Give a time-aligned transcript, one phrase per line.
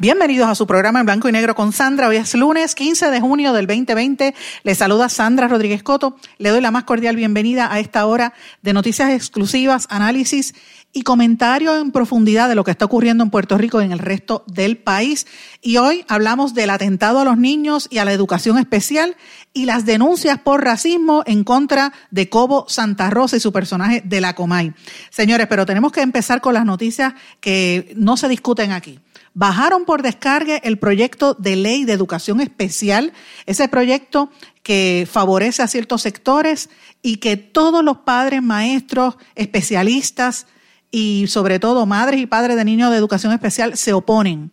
[0.00, 2.08] Bienvenidos a su programa en blanco y negro con Sandra.
[2.08, 4.34] Hoy es lunes 15 de junio del 2020.
[4.64, 6.16] Le saluda Sandra Rodríguez Coto.
[6.38, 10.56] Le doy la más cordial bienvenida a esta hora de noticias exclusivas, análisis
[10.92, 14.00] y comentario en profundidad de lo que está ocurriendo en Puerto Rico y en el
[14.00, 15.28] resto del país.
[15.62, 19.16] Y hoy hablamos del atentado a los niños y a la educación especial
[19.52, 24.20] y las denuncias por racismo en contra de Cobo Santa Rosa y su personaje de
[24.20, 24.72] la Comay.
[25.10, 28.98] Señores, pero tenemos que empezar con las noticias que no se discuten aquí
[29.34, 33.12] bajaron por descargue el proyecto de ley de educación especial,
[33.46, 34.30] ese proyecto
[34.62, 36.70] que favorece a ciertos sectores
[37.02, 40.46] y que todos los padres, maestros, especialistas
[40.90, 44.52] y sobre todo madres y padres de niños de educación especial se oponen.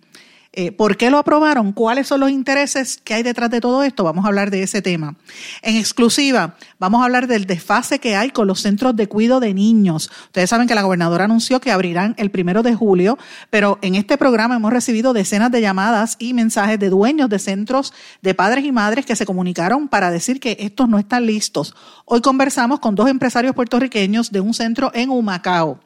[0.54, 1.72] Eh, ¿Por qué lo aprobaron?
[1.72, 4.04] ¿Cuáles son los intereses que hay detrás de todo esto?
[4.04, 5.16] Vamos a hablar de ese tema.
[5.62, 9.54] En exclusiva, vamos a hablar del desfase que hay con los centros de cuidado de
[9.54, 10.12] niños.
[10.26, 13.18] Ustedes saben que la gobernadora anunció que abrirán el primero de julio,
[13.50, 17.94] pero en este programa hemos recibido decenas de llamadas y mensajes de dueños de centros
[18.22, 21.74] de padres y madres que se comunicaron para decir que estos no están listos.
[22.04, 25.80] Hoy conversamos con dos empresarios puertorriqueños de un centro en Humacao.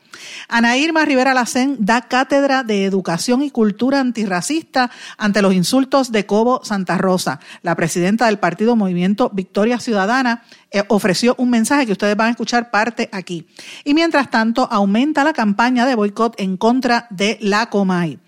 [0.47, 6.25] Ana Irma Rivera Lacén da cátedra de Educación y Cultura Antirracista ante los insultos de
[6.25, 7.39] Cobo Santa Rosa.
[7.61, 12.31] La presidenta del partido Movimiento Victoria Ciudadana eh, ofreció un mensaje que ustedes van a
[12.31, 13.47] escuchar parte aquí.
[13.83, 18.19] Y mientras tanto, aumenta la campaña de boicot en contra de la Comay.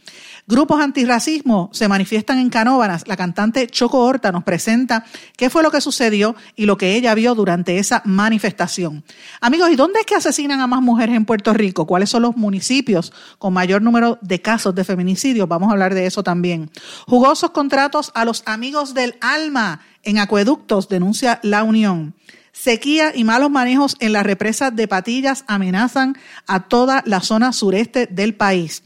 [0.49, 3.05] Grupos antirracismo se manifiestan en Canóvanas.
[3.05, 5.03] La cantante Choco Horta nos presenta
[5.35, 9.03] qué fue lo que sucedió y lo que ella vio durante esa manifestación.
[9.41, 11.85] Amigos, ¿y dónde es que asesinan a más mujeres en Puerto Rico?
[11.85, 15.47] ¿Cuáles son los municipios con mayor número de casos de feminicidio?
[15.47, 16.71] Vamos a hablar de eso también.
[17.07, 22.15] Jugosos contratos a los amigos del alma en acueductos, denuncia la Unión.
[22.53, 28.07] Sequía y malos manejos en las represas de Patillas amenazan a toda la zona sureste
[28.07, 28.81] del país.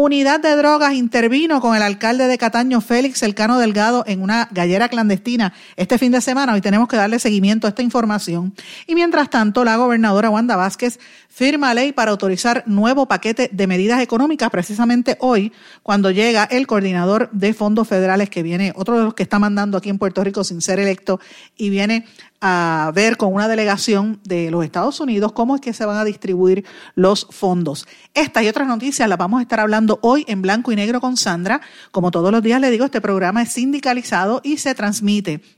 [0.00, 4.88] Unidad de Drogas intervino con el alcalde de Cataño, Félix Elcano Delgado, en una gallera
[4.88, 6.54] clandestina este fin de semana.
[6.54, 8.54] Hoy tenemos que darle seguimiento a esta información.
[8.86, 14.00] Y mientras tanto, la gobernadora Wanda Vázquez firma ley para autorizar nuevo paquete de medidas
[14.00, 19.14] económicas precisamente hoy, cuando llega el coordinador de fondos federales que viene, otro de los
[19.14, 21.18] que está mandando aquí en Puerto Rico sin ser electo,
[21.56, 22.06] y viene
[22.40, 26.04] a ver con una delegación de los Estados Unidos cómo es que se van a
[26.04, 27.86] distribuir los fondos.
[28.14, 31.16] Estas y otras noticias las vamos a estar hablando hoy en blanco y negro con
[31.16, 31.60] Sandra.
[31.90, 35.57] Como todos los días le digo, este programa es sindicalizado y se transmite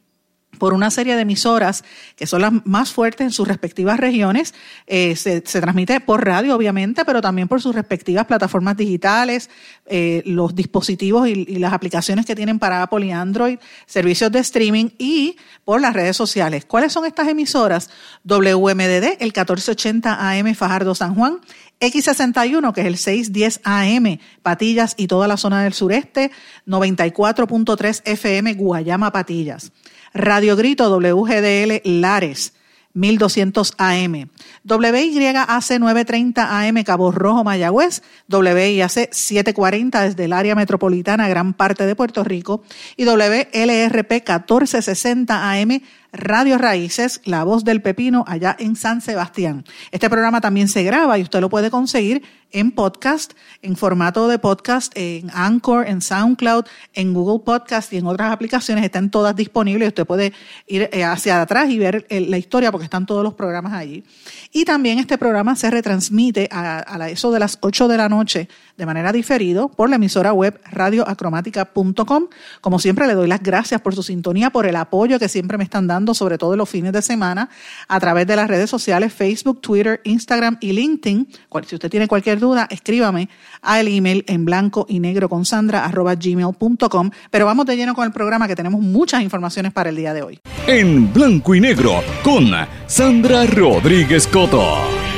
[0.61, 1.83] por una serie de emisoras
[2.15, 4.55] que son las más fuertes en sus respectivas regiones.
[4.87, 9.51] Eh, se, transmite por radio, obviamente, pero también por sus respectivas plataformas digitales,
[9.87, 14.41] eh, los dispositivos y, y, las aplicaciones que tienen para Apple y Android, servicios de
[14.41, 16.67] streaming y por las redes sociales.
[16.67, 17.89] ¿Cuáles son estas emisoras?
[18.25, 21.41] WMDD, el 1480 AM Fajardo San Juan,
[21.81, 26.31] X61, que es el 610 AM, Patillas y toda la zona del sureste,
[26.67, 29.73] 94.3 FM, Guayama, Patillas.
[30.13, 32.55] Radio Grito WGDL Lares
[32.95, 34.29] 1200 AM.
[34.65, 41.95] WYAC 930 AM Cabo Rojo Mayagüez, WIAC 740 desde el área metropolitana gran parte de
[41.95, 42.63] Puerto Rico
[42.97, 45.83] y WLRP 1460 AM
[46.13, 49.65] Radio Raíces, La Voz del Pepino, allá en San Sebastián.
[49.91, 52.23] Este programa también se graba y usted lo puede conseguir
[52.53, 53.33] en podcast,
[53.63, 58.85] en formato de podcast, en Anchor, en SoundCloud, en Google Podcast y en otras aplicaciones.
[58.85, 59.89] Están todas disponibles.
[59.89, 60.33] Usted puede
[60.67, 64.05] ir eh, hacia atrás y ver eh, la historia porque están todos los programas allí.
[64.53, 68.87] Y también este programa se retransmite a, eso de las 8 de la noche de
[68.87, 72.29] manera diferido por la emisora web radioacromática.com.
[72.61, 75.65] Como siempre, le doy las gracias por su sintonía, por el apoyo que siempre me
[75.65, 77.49] están dando, sobre todo los fines de semana,
[77.89, 81.29] a través de las redes sociales Facebook, Twitter, Instagram y LinkedIn.
[81.67, 83.29] Si usted tiene cualquier duda, escríbame
[83.63, 87.11] al email en blanco y negro con sandra arroba gmail.com.
[87.31, 90.23] Pero vamos de lleno con el programa que tenemos muchas informaciones para el día de
[90.23, 90.41] hoy.
[90.67, 92.51] En blanco y negro con
[92.87, 95.10] Sandra Rodríguez Coto.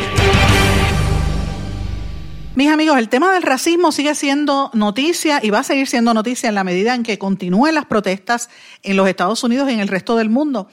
[2.55, 6.51] Mis amigos, el tema del racismo sigue siendo noticia y va a seguir siendo noticia
[6.51, 8.51] en la medida en que continúen las protestas
[8.83, 10.69] en los Estados Unidos y en el resto del mundo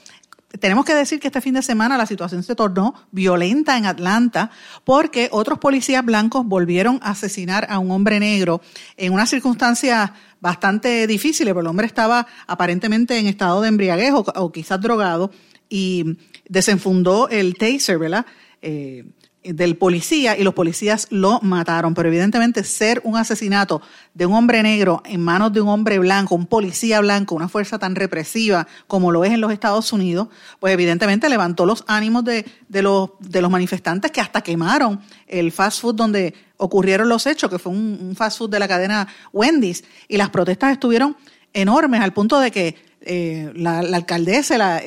[0.58, 4.50] tenemos que decir que este fin de semana la situación se tornó violenta en Atlanta
[4.84, 8.60] porque otros policías blancos volvieron a asesinar a un hombre negro
[8.96, 10.10] en unas circunstancias
[10.40, 15.30] bastante difíciles, porque el hombre estaba aparentemente en estado de embriaguez o, quizás drogado
[15.68, 16.18] y
[16.48, 18.26] desenfundó el taser, ¿verdad?
[18.60, 19.04] Eh,
[19.42, 21.94] del policía y los policías lo mataron.
[21.94, 23.80] Pero evidentemente ser un asesinato
[24.14, 27.78] de un hombre negro en manos de un hombre blanco, un policía blanco, una fuerza
[27.78, 30.28] tan represiva como lo es en los Estados Unidos,
[30.58, 35.52] pues evidentemente levantó los ánimos de, de, los, de los manifestantes que hasta quemaron el
[35.52, 39.84] fast food donde ocurrieron los hechos, que fue un fast food de la cadena Wendy's.
[40.08, 41.16] Y las protestas estuvieron
[41.52, 44.82] enormes al punto de que eh, la, alcaldesa,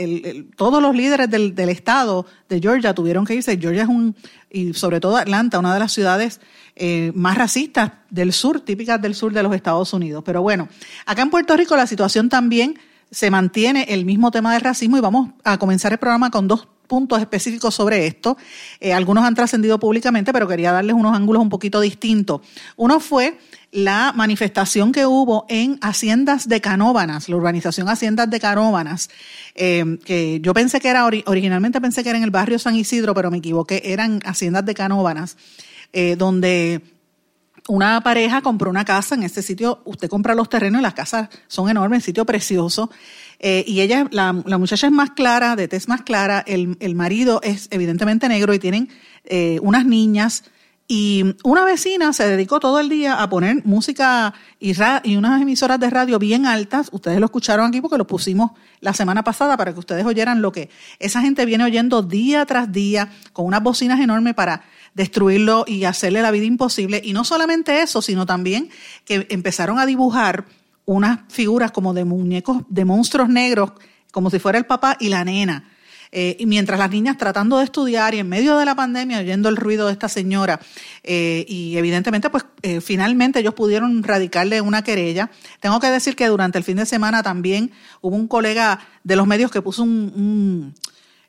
[0.56, 3.58] todos los líderes del, estado de Georgia tuvieron que irse.
[3.58, 4.16] Georgia es un,
[4.54, 6.40] y sobre todo Atlanta, una de las ciudades
[6.76, 10.24] eh, más racistas del sur, típicas del sur de los Estados Unidos.
[10.26, 10.70] Pero bueno,
[11.06, 12.80] acá en Puerto Rico la situación también
[13.14, 16.68] se mantiene el mismo tema del racismo y vamos a comenzar el programa con dos
[16.88, 18.38] puntos específicos sobre esto.
[18.80, 22.42] Eh, algunos han trascendido públicamente, pero quería darles unos ángulos un poquito distintos.
[22.76, 23.38] Uno fue
[23.72, 29.10] la manifestación que hubo en Haciendas de Canóbanas, la urbanización Haciendas de Canóbanas,
[29.56, 33.14] eh, que yo pensé que era, originalmente pensé que era en el barrio San Isidro,
[33.14, 35.38] pero me equivoqué, eran Haciendas de Canóbanas,
[35.94, 36.82] eh, donde
[37.68, 41.30] una pareja compró una casa en este sitio, usted compra los terrenos y las casas
[41.48, 42.92] son enormes, sitio precioso,
[43.40, 47.42] eh, y ella, la, muchacha es más clara, de tez más clara, el, el marido
[47.44, 48.90] es evidentemente negro y tienen
[49.26, 50.44] eh, unas niñas.
[50.88, 55.80] Y una vecina se dedicó todo el día a poner música y, y unas emisoras
[55.80, 56.90] de radio bien altas.
[56.92, 58.52] Ustedes lo escucharon aquí porque lo pusimos
[58.82, 60.70] la semana pasada para que ustedes oyeran lo que
[61.00, 64.64] esa gente viene oyendo día tras día con unas bocinas enormes para
[64.94, 67.02] destruirlo y hacerle la vida imposible.
[67.04, 68.70] Y no solamente eso, sino también
[69.06, 70.46] que empezaron a dibujar
[70.86, 73.72] unas figuras como de muñecos, de monstruos negros,
[74.12, 75.70] como si fuera el papá y la nena.
[76.16, 79.50] Eh, y mientras las niñas tratando de estudiar y en medio de la pandemia oyendo
[79.50, 80.60] el ruido de esta señora,
[81.02, 85.32] eh, y evidentemente pues eh, finalmente ellos pudieron radicarle una querella.
[85.60, 87.72] Tengo que decir que durante el fin de semana también
[88.02, 90.76] hubo un colega de los medios que puso un,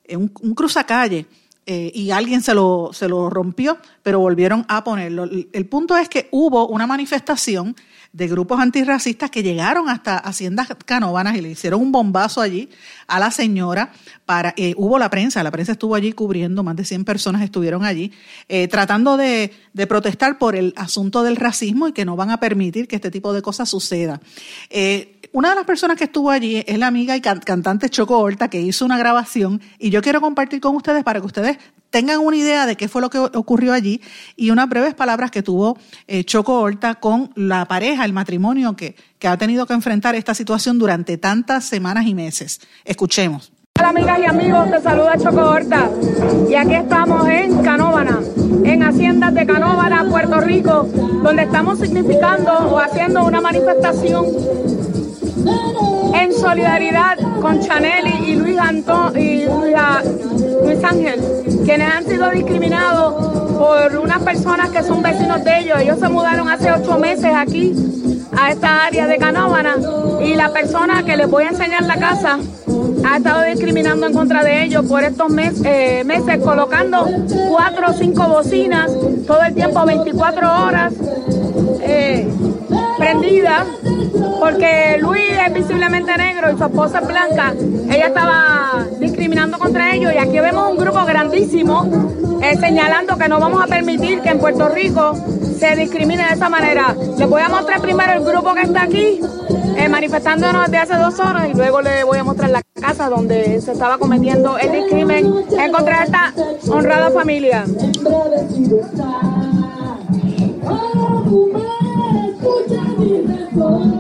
[0.07, 1.25] un, cruzacalle
[1.67, 5.25] y alguien se lo, se lo rompió, pero volvieron a ponerlo.
[5.25, 7.75] El punto es que hubo una manifestación
[8.15, 12.71] de grupos antirracistas que llegaron hasta Haciendas Canóvanas y le hicieron un bombazo allí
[13.09, 13.93] a la señora.
[14.27, 17.85] Para, eh, hubo la prensa, la prensa estuvo allí cubriendo, más de 100 personas estuvieron
[17.85, 18.11] allí,
[18.49, 19.53] eh, tratando de,
[19.87, 23.33] protestar por el asunto del racismo y que no van a permitir que este tipo
[23.33, 24.21] de cosas suceda.
[24.71, 28.49] Eh, una de las personas que estuvo allí es la amiga y cantante Choco Horta,
[28.49, 31.59] que hizo una grabación y yo quiero compartir con ustedes para que ustedes
[31.91, 34.01] tengan una idea de qué fue lo que ocurrió allí
[34.37, 38.97] y unas breves palabras que tuvo eh, Choco Horta con la pareja, el matrimonio que,
[39.19, 42.61] que ha tenido que enfrentar esta situación durante tantas semanas y meses.
[42.85, 43.54] Escuchemos.
[43.85, 45.91] Hola amigas y amigos, te saluda Choco Horta
[46.49, 48.19] y aquí estamos en Canóvana,
[48.65, 50.89] en Haciendas de Canóvana, Puerto Rico,
[51.23, 54.25] donde estamos significando o haciendo una manifestación
[56.15, 61.21] en solidaridad con Chaneli y Luis Antón y Luis, Ángel,
[61.67, 65.79] quienes han sido discriminados por unas personas que son vecinos de ellos.
[65.79, 67.75] Ellos se mudaron hace ocho meses aquí
[68.35, 69.77] a esta área de Canóvana
[70.25, 72.39] y la persona que les voy a enseñar la casa
[73.07, 77.07] ha estado discriminando en contra de ellos por estos eh, meses, colocando
[77.51, 78.91] cuatro o cinco bocinas
[79.27, 80.93] todo el tiempo, 24 horas.
[81.83, 82.27] Eh,
[82.99, 83.67] prendida
[84.41, 87.55] porque Luis es visiblemente negro y su esposa es blanca.
[87.91, 88.87] Ella estaba
[89.53, 91.87] contra ellos y aquí vemos un grupo grandísimo
[92.43, 95.15] eh, señalando que no vamos a permitir que en Puerto Rico
[95.59, 96.95] se discrimine de esa manera.
[97.19, 99.21] Les voy a mostrar primero el grupo que está aquí
[99.77, 103.61] eh, manifestándonos desde hace dos horas y luego les voy a mostrar la casa donde
[103.61, 106.33] se estaba cometiendo el discrimen en contra de esta
[106.71, 107.65] honrada familia.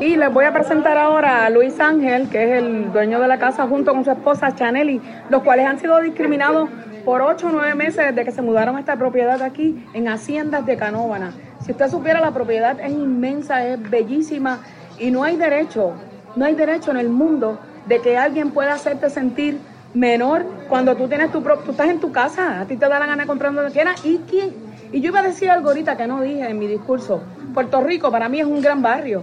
[0.00, 3.38] Y les voy a presentar ahora a Luis Ángel, que es el dueño de la
[3.38, 6.68] casa, junto con su esposa Chaneli, los cuales han sido discriminados
[7.04, 10.66] por ocho o nueve meses desde que se mudaron a esta propiedad aquí en Haciendas
[10.66, 11.32] de Canóvana.
[11.64, 14.58] Si usted supiera, la propiedad es inmensa, es bellísima
[14.98, 15.92] y no hay derecho,
[16.34, 19.60] no hay derecho en el mundo de que alguien pueda hacerte sentir
[19.94, 23.06] menor cuando tú tienes tu tú estás en tu casa, a ti te da la
[23.06, 24.52] gana de comprar donde quieras y quién.
[24.90, 27.22] Y yo iba a decir algo ahorita que no dije en mi discurso.
[27.52, 29.22] Puerto Rico para mí es un gran barrio.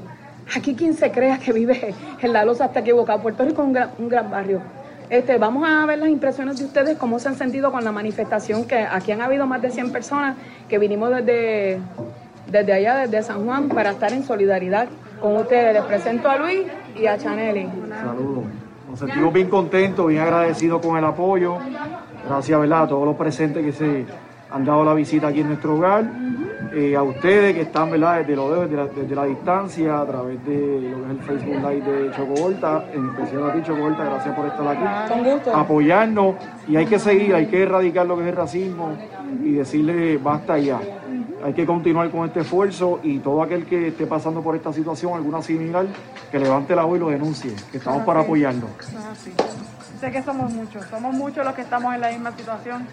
[0.55, 3.21] Aquí quien se crea que vive en la losa está equivocado.
[3.21, 3.67] Puerto Rico es
[3.97, 4.61] un gran, barrio.
[5.09, 8.65] Este, vamos a ver las impresiones de ustedes, cómo se han sentido con la manifestación,
[8.65, 10.37] que aquí han habido más de 100 personas
[10.69, 11.79] que vinimos desde,
[12.49, 14.87] desde allá, desde San Juan, para estar en solidaridad
[15.21, 15.73] con ustedes.
[15.73, 16.61] Les presento a Luis
[16.95, 17.67] y a Chaneli.
[17.89, 18.45] Saludos.
[18.89, 21.57] Nos sentimos bien contentos, bien agradecidos con el apoyo.
[22.27, 22.83] Gracias ¿verdad?
[22.83, 24.05] a todos los presentes que se
[24.49, 26.05] han dado la visita aquí en nuestro hogar.
[26.73, 28.19] Eh, a ustedes que están ¿verdad?
[28.19, 31.55] Desde, lo, desde, la, desde la distancia, a través de lo que es el Facebook
[31.55, 35.55] Live de Chocovolta, en especial a ti Chocovolta, gracias por estar aquí, Con gusto.
[35.55, 36.35] apoyarnos
[36.69, 38.93] y hay que seguir, hay que erradicar lo que es el racismo
[39.43, 40.79] y decirle basta ya.
[41.43, 45.13] Hay que continuar con este esfuerzo y todo aquel que esté pasando por esta situación,
[45.13, 45.87] alguna similar,
[46.31, 48.69] que levante la voz y lo denuncie, que estamos para apoyarnos.
[49.99, 52.87] Sé que somos muchos, somos muchos los que estamos en la misma situación.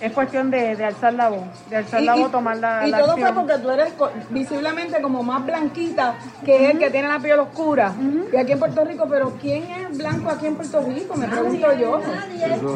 [0.00, 3.00] Es cuestión de, de alzar la voz, de alzar la voz, tomar la, y la
[3.00, 3.92] todo fue porque tú eres
[4.30, 6.14] visiblemente como más blanquita
[6.44, 7.92] que él que tiene la piel oscura.
[8.32, 11.14] Y aquí en Puerto Rico, pero ¿quién es blanco aquí en Puerto Rico?
[11.16, 12.00] Me pregunto yo.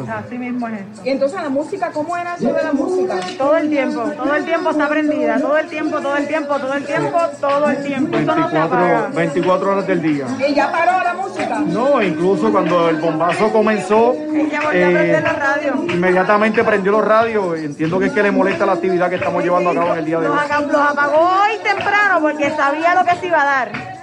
[0.07, 1.01] Así mismo es esto.
[1.03, 3.15] Y entonces la música, ¿cómo era eso de la música?
[3.37, 6.73] Todo el tiempo, todo el tiempo está prendida, todo el tiempo, todo el tiempo, todo
[6.73, 8.17] el tiempo, todo el tiempo.
[8.17, 9.07] Eso no se 24, apaga.
[9.15, 10.25] 24 horas del día.
[10.47, 11.59] Y ya paró la música.
[11.65, 15.85] No, incluso cuando el bombazo comenzó, Ella volvió a eh, prender la radio.
[15.91, 17.14] inmediatamente prendió los radios.
[17.23, 20.05] Entiendo que es que le molesta la actividad que estamos llevando a cabo en el
[20.05, 20.37] día de hoy.
[20.67, 23.95] los apagó hoy temprano porque sabía lo que se iba a dar.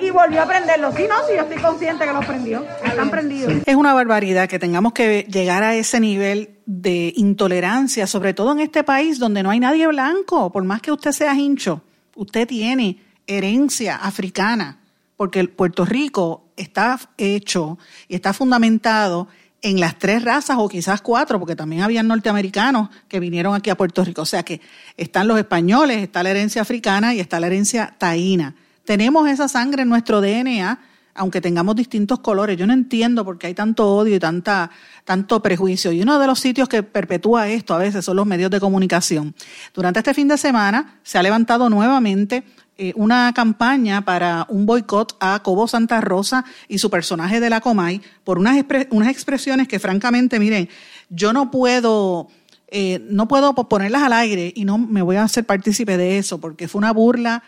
[0.00, 0.94] Y volvió a prenderlos.
[0.96, 2.64] Sí, no, sí, yo estoy consciente que los prendió.
[2.84, 3.52] Están prendidos.
[3.64, 8.60] Es una barbaridad que tengamos que llegar a ese nivel de intolerancia, sobre todo en
[8.60, 11.82] este país donde no hay nadie blanco, por más que usted sea hincho,
[12.16, 14.80] usted tiene herencia africana,
[15.16, 19.28] porque el Puerto Rico está hecho y está fundamentado
[19.62, 23.76] en las tres razas o quizás cuatro, porque también habían norteamericanos que vinieron aquí a
[23.76, 24.22] Puerto Rico.
[24.22, 24.60] O sea que
[24.96, 28.54] están los españoles, está la herencia africana y está la herencia taína.
[28.84, 30.80] Tenemos esa sangre en nuestro DNA,
[31.14, 32.56] aunque tengamos distintos colores.
[32.56, 34.70] Yo no entiendo por qué hay tanto odio y tanta,
[35.04, 35.92] tanto prejuicio.
[35.92, 39.32] Y uno de los sitios que perpetúa esto a veces son los medios de comunicación.
[39.72, 42.42] Durante este fin de semana se ha levantado nuevamente
[42.82, 47.60] eh, una campaña para un boicot a Cobo Santa Rosa y su personaje de la
[47.60, 48.56] Comay por unas,
[48.90, 50.68] unas expresiones que francamente, miren,
[51.08, 52.26] yo no puedo,
[52.66, 56.40] eh, no puedo ponerlas al aire y no me voy a hacer partícipe de eso
[56.40, 57.44] porque fue una burla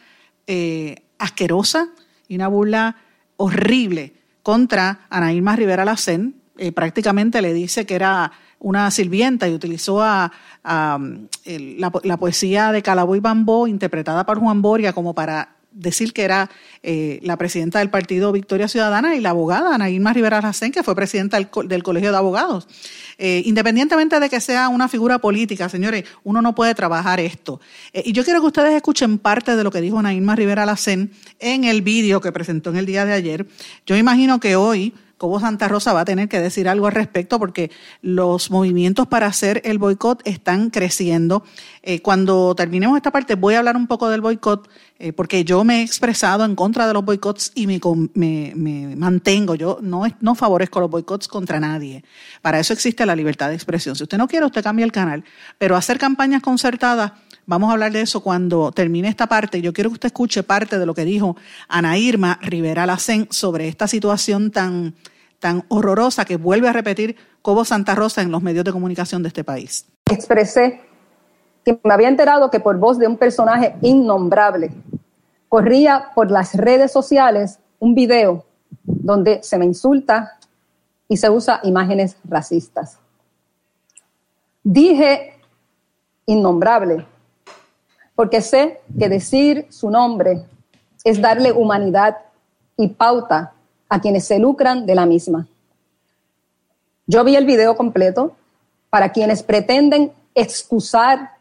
[0.47, 1.89] eh, asquerosa
[2.29, 2.95] y una burla
[3.37, 4.15] horrible
[4.45, 6.37] contra Ana Irma Rivera Lacén.
[6.77, 8.31] Prácticamente le dice que era
[8.65, 10.03] una sirvienta y utilizó
[11.45, 16.13] el- la, po- la poesía de Calaboy Bambó interpretada por Juan Boria como para decir
[16.13, 16.49] que era
[16.85, 20.95] eh, la presidenta del partido Victoria Ciudadana y la abogada Ana Rivera Lacén, que fue
[20.95, 22.69] presidenta del, co- del Colegio de Abogados.
[23.19, 27.61] Eh, independientemente de que sea una figura política, señores, uno no puede trabajar esto.
[27.93, 31.11] Eh, y yo quiero que ustedes escuchen parte de lo que dijo Ana Rivera Lacén
[31.41, 33.47] en el vídeo que presentó en el día de ayer.
[33.85, 37.39] Yo imagino que hoy Cobo Santa Rosa va a tener que decir algo al respecto
[37.39, 37.71] porque
[38.03, 41.45] los movimientos para hacer el boicot están creciendo.
[41.83, 44.69] Eh, cuando terminemos esta parte voy a hablar un poco del boicot
[44.99, 47.81] eh, porque yo me he expresado en contra de los boicots y me,
[48.15, 49.55] me- mantengo.
[49.55, 52.05] Yo no, no favorezco los boicots contra nadie.
[52.43, 53.97] Para eso existe la libertad de expresión.
[53.97, 55.25] Si usted no quiere, usted cambia el canal.
[55.59, 57.13] Pero hacer campañas concertadas
[57.47, 59.61] Vamos a hablar de eso cuando termine esta parte.
[59.61, 61.37] Yo quiero que usted escuche parte de lo que dijo
[61.69, 64.95] Ana Irma Rivera Lacén sobre esta situación tan,
[65.41, 69.29] tan horrorosa que vuelve a repetir Cobo Santa Rosa en los medios de comunicación de
[69.29, 69.87] este país.
[70.11, 70.81] expresé
[71.65, 74.71] que me había enterado que por voz de un personaje innombrable
[75.51, 78.45] corría por las redes sociales un video
[78.85, 80.39] donde se me insulta
[81.09, 82.99] y se usa imágenes racistas.
[84.63, 85.35] Dije
[86.27, 87.07] innombrable
[88.15, 90.45] porque sé que decir su nombre
[91.05, 92.19] es darle humanidad
[92.77, 93.53] y pauta
[93.89, 95.47] a quienes se lucran de la misma.
[97.07, 98.35] Yo vi el video completo
[98.91, 101.33] para quienes pretenden excusar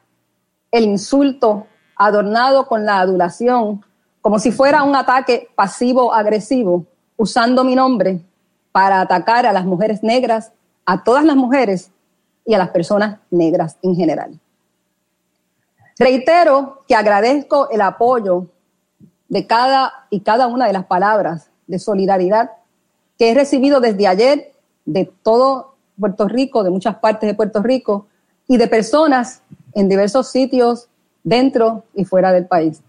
[0.72, 3.84] el insulto adornado con la adulación
[4.22, 6.86] como si fuera un ataque pasivo-agresivo,
[7.18, 8.22] usando mi nombre
[8.72, 10.54] para atacar a las mujeres negras,
[10.86, 11.92] a todas las mujeres
[12.46, 14.40] y a las personas negras en general.
[16.04, 18.48] Reitero que agradezco el apoyo
[19.30, 22.52] de cada y cada una de las palabras de solidaridad
[23.18, 24.52] que he recibido desde ayer
[24.84, 28.08] de todo Puerto Rico, de muchas partes de Puerto Rico
[28.50, 29.44] y de personas
[29.76, 30.90] en diversos sitios
[31.24, 32.82] dentro y fuera del país.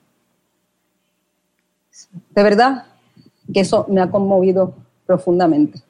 [2.31, 2.87] De verdad
[3.53, 4.75] que eso me ha conmovido
[5.07, 5.81] profundamente.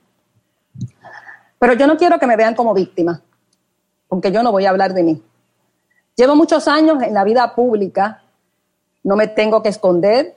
[1.58, 3.22] Pero yo no quiero que me vean como víctima,
[4.08, 5.22] porque yo no voy a hablar de mí.
[6.16, 8.22] Llevo muchos años en la vida pública,
[9.02, 10.36] no me tengo que esconder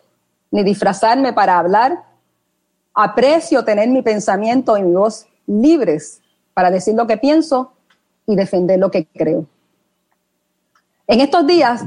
[0.52, 2.04] ni disfrazarme para hablar.
[2.94, 6.22] Aprecio tener mi pensamiento y mi voz libres
[6.54, 7.74] para decir lo que pienso
[8.26, 9.46] y defender lo que creo.
[11.06, 11.86] En estos días,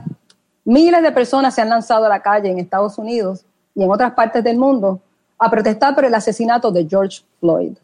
[0.64, 3.44] miles de personas se han lanzado a la calle en Estados Unidos
[3.74, 5.00] y en otras partes del mundo
[5.36, 7.76] a protestar por el asesinato de George Floyd.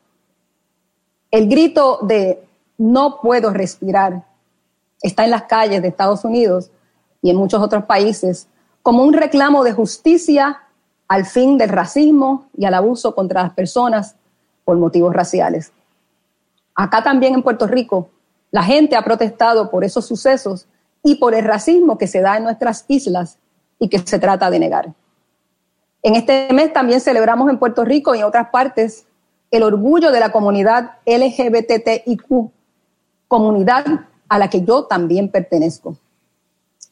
[1.31, 2.43] El grito de
[2.79, 4.23] no puedo respirar
[5.03, 6.71] está en las calles de Estados Unidos
[7.23, 8.49] y en muchos otros países
[8.83, 10.63] como un reclamo de justicia
[11.09, 14.17] al fin del racismo y al abuso contra las personas
[14.65, 15.73] por motivos raciales.
[16.75, 18.11] Acá también en Puerto Rico,
[18.51, 20.67] la gente ha protestado por esos sucesos
[21.03, 23.39] y por el racismo que se da en nuestras islas
[23.79, 24.93] y que se trata de negar.
[26.03, 29.07] En este mes también celebramos en Puerto Rico y en otras partes
[29.51, 32.51] el orgullo de la comunidad LGBTIQ,
[33.29, 33.85] comunidad
[34.29, 35.97] a la que yo también pertenezco.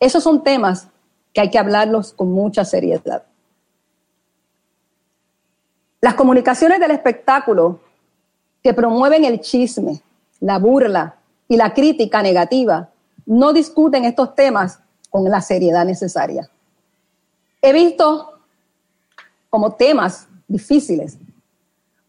[0.00, 0.88] Esos son temas
[1.32, 3.24] que hay que hablarlos con mucha seriedad.
[6.00, 7.80] Las comunicaciones del espectáculo
[8.62, 10.02] que promueven el chisme,
[10.40, 11.16] la burla
[11.48, 12.90] y la crítica negativa
[13.26, 16.48] no discuten estos temas con la seriedad necesaria.
[17.62, 18.38] He visto
[19.48, 21.16] como temas difíciles,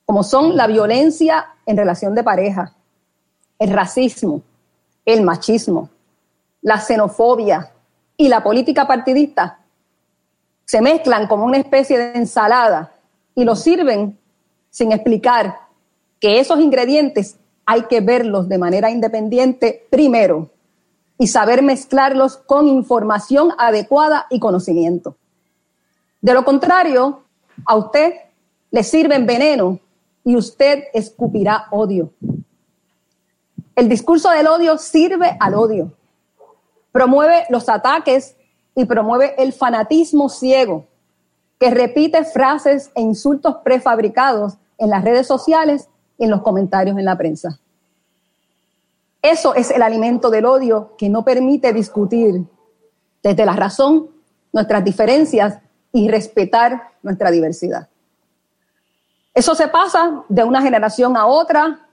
[0.05, 2.73] como son la violencia en relación de pareja,
[3.59, 4.41] el racismo,
[5.05, 5.89] el machismo,
[6.61, 7.71] la xenofobia
[8.17, 9.59] y la política partidista,
[10.65, 12.93] se mezclan como una especie de ensalada
[13.35, 14.17] y lo sirven
[14.71, 15.59] sin explicar
[16.19, 20.49] que esos ingredientes hay que verlos de manera independiente primero
[21.17, 25.15] y saber mezclarlos con información adecuada y conocimiento.
[26.21, 27.23] De lo contrario,
[27.65, 28.13] a usted
[28.71, 29.79] le sirven veneno
[30.23, 32.11] y usted escupirá odio.
[33.75, 35.91] El discurso del odio sirve al odio,
[36.93, 38.35] promueve los ataques
[38.73, 40.85] y promueve el fanatismo ciego,
[41.59, 47.05] que repite frases e insultos prefabricados en las redes sociales y en los comentarios en
[47.05, 47.59] la prensa.
[49.21, 52.43] Eso es el alimento del odio que no permite discutir
[53.23, 54.09] desde la razón
[54.53, 55.59] nuestras diferencias
[55.91, 57.89] y respetar nuestra diversidad.
[59.33, 61.84] Eso se pasa de una generación a otra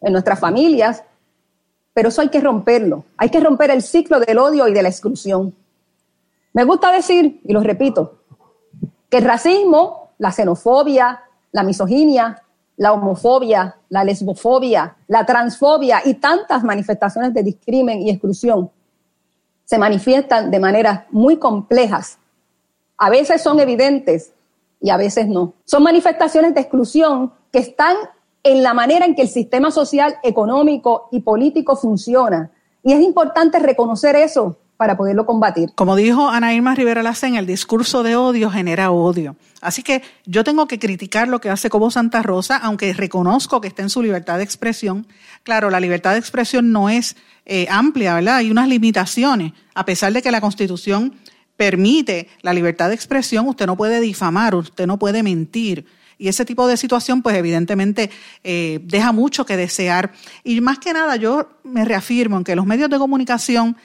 [0.00, 1.04] en nuestras familias,
[1.92, 3.04] pero eso hay que romperlo.
[3.16, 5.54] Hay que romper el ciclo del odio y de la exclusión.
[6.52, 8.20] Me gusta decir, y lo repito,
[9.10, 12.42] que el racismo, la xenofobia, la misoginia,
[12.76, 18.70] la homofobia, la lesbofobia, la transfobia y tantas manifestaciones de discrimen y exclusión
[19.68, 22.18] se manifiestan de maneras muy complejas.
[22.96, 24.32] A veces son evidentes
[24.80, 25.52] y a veces no.
[25.66, 27.96] Son manifestaciones de exclusión que están
[28.42, 32.50] en la manera en que el sistema social, económico y político funciona.
[32.82, 35.70] Y es importante reconocer eso para poderlo combatir.
[35.74, 39.34] Como dijo Ana Irma Rivera Lacen, el discurso de odio genera odio.
[39.60, 43.66] Así que yo tengo que criticar lo que hace Cobo Santa Rosa, aunque reconozco que
[43.66, 45.08] está en su libertad de expresión.
[45.42, 48.36] Claro, la libertad de expresión no es eh, amplia, ¿verdad?
[48.36, 49.52] Hay unas limitaciones.
[49.74, 51.14] A pesar de que la Constitución
[51.56, 55.86] permite la libertad de expresión, usted no puede difamar, usted no puede mentir.
[56.18, 58.10] Y ese tipo de situación, pues evidentemente
[58.42, 60.12] eh, deja mucho que desear.
[60.42, 63.76] Y más que nada, yo me reafirmo en que los medios de comunicación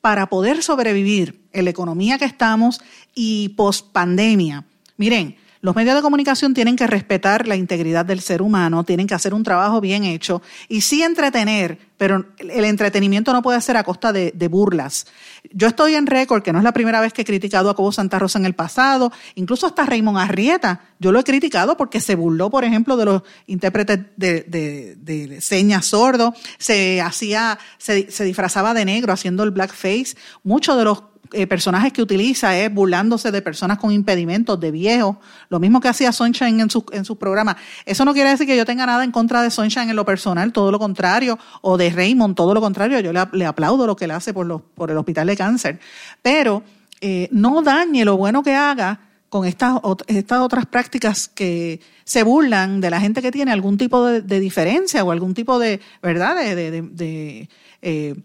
[0.00, 2.80] para poder sobrevivir en la economía que estamos
[3.14, 4.64] y post pandemia.
[4.96, 9.14] Miren, los medios de comunicación tienen que respetar la integridad del ser humano, tienen que
[9.14, 13.84] hacer un trabajo bien hecho y sí entretener, pero el entretenimiento no puede ser a
[13.84, 15.06] costa de, burlas.
[15.52, 17.92] Yo estoy en récord, que no es la primera vez que he criticado a Cobo
[17.92, 22.14] Santa Rosa en el pasado, incluso hasta Raymond Arrieta, yo lo he criticado porque se
[22.14, 28.86] burló, por ejemplo, de los intérpretes de, señas sordos, se hacía, se, se disfrazaba de
[28.86, 33.78] negro haciendo el blackface, muchos de los eh, personajes que utiliza es burlándose de personas
[33.78, 35.16] con impedimentos, de viejos,
[35.48, 37.56] lo mismo que hacía Sunshine en sus en su programas.
[37.84, 40.52] Eso no quiere decir que yo tenga nada en contra de Sunshine en lo personal,
[40.52, 44.10] todo lo contrario, o de Raymond, todo lo contrario, yo le, aplaudo lo que él
[44.10, 45.80] hace por, los, por el hospital de cáncer,
[46.22, 46.62] pero
[47.00, 52.80] eh, no dañe lo bueno que haga con estas, estas otras prácticas que se burlan
[52.80, 56.82] de la gente que tiene algún tipo de, diferencia o algún tipo de, ¿verdad?, de,
[56.82, 57.48] de,
[57.80, 58.16] eh,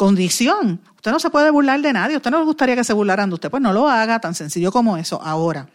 [0.00, 0.80] condición.
[0.96, 2.16] Usted no se puede burlar de nadie.
[2.16, 3.50] Usted no le gustaría que se burlaran de usted.
[3.50, 5.20] Pues no lo haga, tan sencillo como eso.
[5.22, 5.68] Ahora,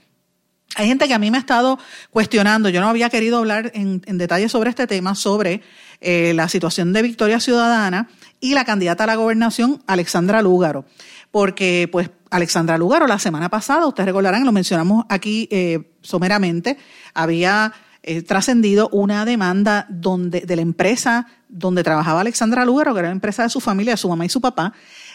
[0.76, 1.78] hay gente que a mí me ha estado
[2.10, 2.70] cuestionando.
[2.70, 5.62] Yo no había querido hablar en, detalle sobre este tema, sobre
[6.02, 8.10] eh, la situación de Victoria Ciudadana
[8.40, 10.86] y la candidata a la gobernación, Alexandra Lúgaro.
[11.30, 16.80] Porque, pues, Alexandra Lúgaro, la semana pasada, ustedes recordarán, lo mencionamos aquí eh, someramente,
[17.14, 23.10] había eh, trascendido una demanda donde, de la empresa donde trabajaba Alexandra Lugaro, que era
[23.10, 24.74] la empresa de su familia, su mamá y su papá,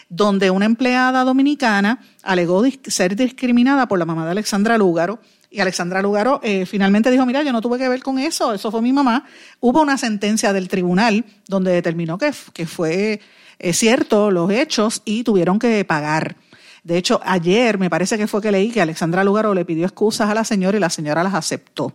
[0.09, 5.19] donde una empleada dominicana alegó ser discriminada por la mamá de Alexandra Lúgaro.
[5.49, 8.71] Y Alexandra Lugaro eh, finalmente dijo, mira, yo no tuve que ver con eso, eso
[8.71, 9.25] fue mi mamá.
[9.59, 13.19] Hubo una sentencia del tribunal donde determinó que, que fue
[13.59, 16.35] eh, cierto los hechos y tuvieron que pagar.
[16.83, 20.29] De hecho, ayer me parece que fue que leí que Alexandra Lugaro le pidió excusas
[20.29, 21.93] a la señora y la señora las aceptó.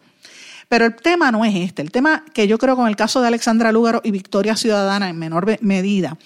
[0.69, 1.83] Pero el tema no es este.
[1.83, 5.19] El tema que yo creo con el caso de Alexandra Lúgaro y Victoria Ciudadana en
[5.19, 6.19] menor medida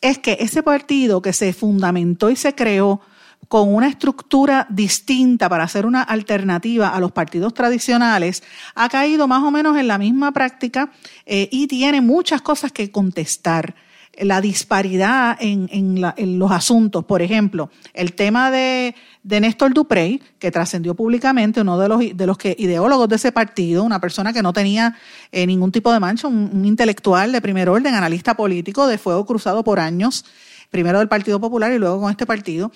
[0.00, 3.00] es que ese partido que se fundamentó y se creó
[3.48, 8.42] con una estructura distinta para hacer una alternativa a los partidos tradicionales,
[8.74, 10.92] ha caído más o menos en la misma práctica
[11.24, 13.74] eh, y tiene muchas cosas que contestar
[14.20, 16.00] la disparidad en,
[16.38, 17.04] los asuntos.
[17.04, 22.38] Por ejemplo, el tema de, Néstor Duprey, que trascendió públicamente, uno de los, de los
[22.38, 24.96] que, ideólogos de ese partido, una persona que no tenía
[25.32, 29.62] eh, ningún tipo de mancha, un, intelectual de primer orden, analista político de fuego cruzado
[29.62, 30.24] por años,
[30.70, 32.72] primero del Partido Popular y luego con este partido.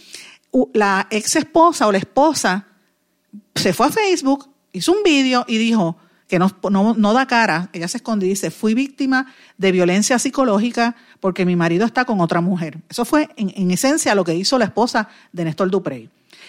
[0.74, 2.66] La ex esposa o la esposa
[3.54, 5.96] se fue a Facebook, hizo un vídeo y dijo,
[6.32, 6.50] que no,
[6.96, 9.26] no, da cara, ella se esconde y dice, fui víctima
[9.58, 12.78] de violencia psicológica porque mi marido está con otra mujer.
[12.88, 16.08] Eso fue en, esencia lo que hizo la esposa de Néstor Duprey.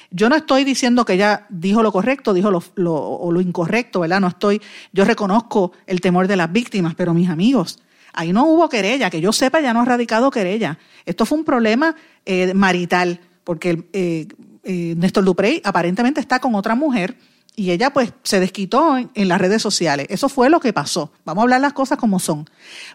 [0.09, 3.99] Yo no estoy diciendo que ella dijo lo correcto, dijo lo, lo, o lo incorrecto,
[3.99, 4.21] ¿verdad?
[4.21, 4.61] No estoy,
[4.93, 7.79] yo reconozco el temor de las víctimas, pero mis amigos,
[8.13, 10.79] ahí no hubo querella, que yo sepa, ya no ha radicado querella.
[11.05, 11.93] Esto fue un problema
[12.25, 14.29] eh, marital, porque eh,
[14.63, 17.17] eh, Néstor Duprey aparentemente está con otra mujer
[17.55, 20.07] y ella pues se desquitó en, las redes sociales.
[20.09, 21.11] Eso fue lo que pasó.
[21.25, 22.49] Vamos a hablar las cosas como son.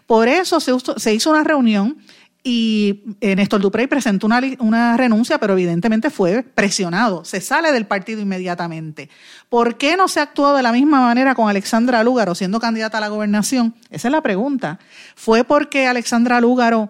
[0.05, 1.97] Por eso se, hizo una reunión
[2.43, 7.23] y eh, Néstor Duprey presentó una, una, renuncia, pero evidentemente fue presionado.
[7.23, 9.09] Se sale del partido inmediatamente.
[9.47, 13.01] ¿Por qué no se actuó de la misma manera con Alexandra Lúgaro siendo candidata a
[13.01, 13.75] la gobernación?
[13.89, 14.79] Esa es la pregunta.
[15.15, 16.89] ¿Fue porque Alexandra Lúgaro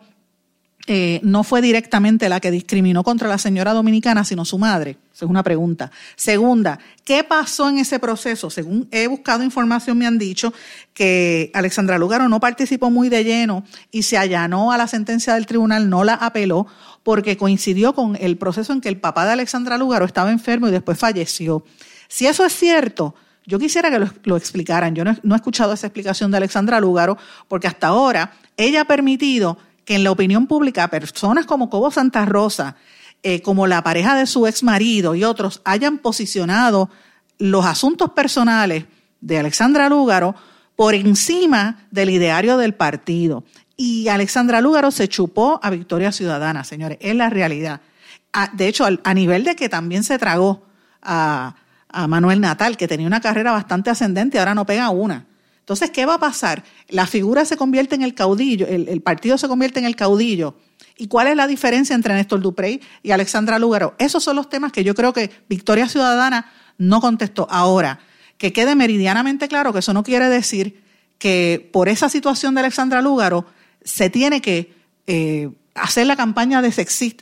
[0.91, 4.97] eh, no fue directamente la que discriminó contra la señora dominicana, sino su madre?
[5.13, 5.91] Esa es una pregunta.
[6.15, 8.49] Segunda, ¿qué pasó en ese proceso?
[8.49, 10.51] Según he buscado información, me han dicho
[10.95, 15.45] que Alexandra Lugaro no participó muy de lleno y se allanó a la sentencia del
[15.45, 16.65] tribunal, no la apeló,
[17.03, 20.71] porque coincidió con el proceso en que el papá de Alexandra Lugaro estaba enfermo y
[20.71, 21.63] después falleció.
[22.07, 23.13] Si eso es cierto,
[23.45, 24.95] yo quisiera que lo, explicaran.
[24.95, 27.15] Yo no, no, he escuchado esa explicación de Alexandra Lugaro,
[27.47, 32.23] porque hasta ahora ella ha permitido que en la opinión pública personas como Cobo Santa
[32.23, 32.75] Rosa,
[33.23, 36.91] eh, como la pareja de su ex marido y otros hayan posicionado
[37.39, 38.85] los asuntos personales
[39.19, 40.35] de Alexandra Lúgaro
[40.75, 43.43] por encima del ideario del partido.
[43.77, 47.81] Y Alexandra Lúgaro se chupó a Victoria Ciudadana, señores, es la realidad.
[48.31, 50.67] Ah, de hecho, a nivel de que también se tragó
[51.01, 51.55] a,
[51.87, 55.25] a Manuel Natal, que tenía una carrera bastante ascendente, ahora no pega una.
[55.69, 56.63] Entonces, ¿qué va a pasar?
[56.87, 60.55] La figura se convierte en el caudillo, el, partido se convierte en el caudillo.
[60.97, 63.93] ¿Y cuál es la diferencia entre Néstor Duprey y Alexandra Lugaro?
[63.99, 67.45] Esos son los temas que yo creo que Victoria Ciudadana no contestó.
[67.51, 67.99] Ahora,
[68.39, 70.81] que quede meridianamente claro que eso no quiere decir
[71.19, 73.45] que por esa situación de Alexandra Lúgaro
[73.83, 74.73] se tiene que
[75.05, 76.71] eh, hacer la campaña de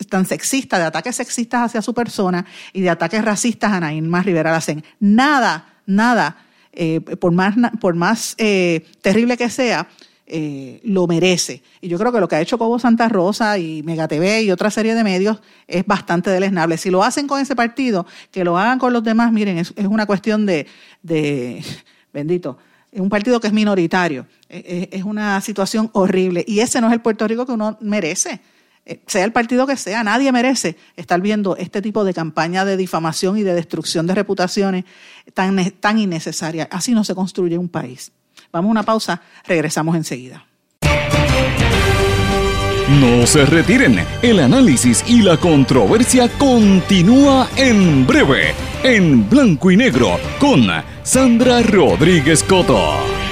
[0.07, 4.53] tan sexista, de ataques sexistas hacia su persona y de ataques racistas a Naín Rivera
[4.53, 4.85] Lacén.
[5.01, 6.46] Nada, nada
[6.79, 9.87] eh, por más, por más eh, terrible que sea,
[10.27, 11.63] eh, lo merece.
[11.81, 14.51] Y yo creo que lo que ha hecho Cobo Santa Rosa y Mega TV y
[14.51, 16.77] otra serie de medios es bastante deleznable.
[16.77, 20.05] Si lo hacen con ese partido, que lo hagan con los demás, miren, es, una
[20.05, 20.67] cuestión de,
[21.01, 21.63] de,
[22.13, 22.59] bendito,
[22.91, 24.27] es un partido que es minoritario.
[24.47, 26.45] es una situación horrible.
[26.47, 28.39] Y ese no es el Puerto Rico que uno merece.
[29.05, 33.37] Sea el partido que sea, nadie merece estar viendo este tipo de campaña de difamación
[33.37, 34.85] y de destrucción de reputaciones
[35.33, 36.67] tan, tan innecesaria.
[36.71, 38.11] Así no se construye un país.
[38.51, 40.45] Vamos a una pausa, regresamos enseguida.
[42.89, 50.17] No se retiren, el análisis y la controversia continúa en breve, en blanco y negro,
[50.39, 50.67] con
[51.03, 53.26] Sandra Rodríguez Coto.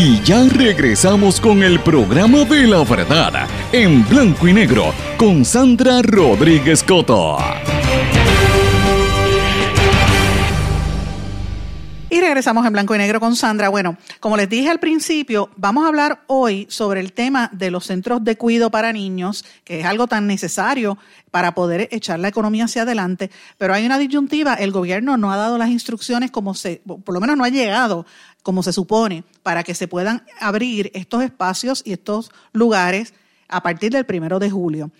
[0.00, 6.02] Y ya regresamos con el programa de la verdad en blanco y negro con Sandra
[6.02, 7.36] Rodríguez Coto.
[12.10, 13.68] Y regresamos en blanco y negro con Sandra.
[13.68, 17.84] Bueno, como les dije al principio, vamos a hablar hoy sobre el tema de los
[17.84, 20.96] centros de cuidado para niños, que es algo tan necesario
[21.30, 23.30] para poder echar la economía hacia adelante.
[23.58, 27.20] Pero hay una disyuntiva, el gobierno no ha dado las instrucciones como se, por lo
[27.20, 28.06] menos no ha llegado
[28.42, 33.14] como se supone, para que se puedan abrir estos espacios y estos lugares
[33.48, 34.90] a partir del primero de julio.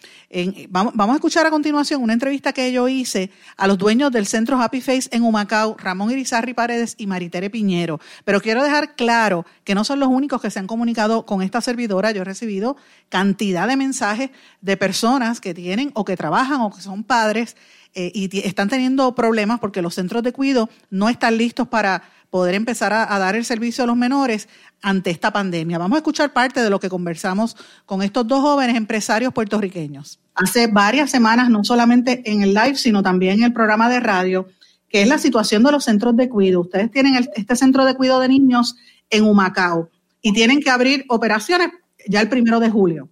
[0.71, 4.61] vamos, a escuchar a continuación una entrevista que yo hice a los dueños del centro
[4.61, 8.01] Happy Face en Humacao, Ramón Irizarri Paredes y Maritere Piñero.
[8.25, 11.61] Pero quiero dejar claro que no son los únicos que se han comunicado con esta
[11.61, 12.11] servidora.
[12.11, 12.77] Yo he recibido
[13.11, 14.31] cantidad de mensajes
[14.63, 17.55] de personas que tienen o que trabajan o que son padres
[17.95, 22.55] eh, y están teniendo problemas porque los centros de cuidado no están listos para poder
[22.55, 24.49] empezar a, dar el servicio a los menores
[24.83, 25.79] ante esta pandemia.
[25.79, 30.21] Vamos a escuchar parte de lo que conversamos con estos dos jóvenes empresarios puertorriqueños.
[30.35, 34.47] Hace varias semanas, no solamente en el live, sino también en el programa de radio,
[34.89, 36.61] que es la situación de los centros de cuidado.
[36.61, 38.77] Ustedes tienen este centro de cuidado de niños
[39.11, 41.71] en Humacao y tienen que abrir operaciones
[42.07, 43.09] ya el primero de julio.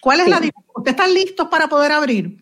[0.00, 2.38] ¿Cuál es la ¿Ustedes están listos para poder abrir?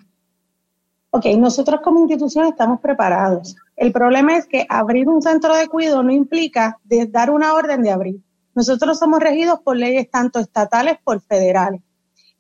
[1.16, 3.57] Ok, nosotros como institución estamos preparados.
[3.74, 7.90] El problema es que abrir un centro de cuidado no implica dar una orden de
[7.90, 8.20] abrir.
[8.55, 11.81] Nosotros somos regidos por leyes tanto estatales como federales.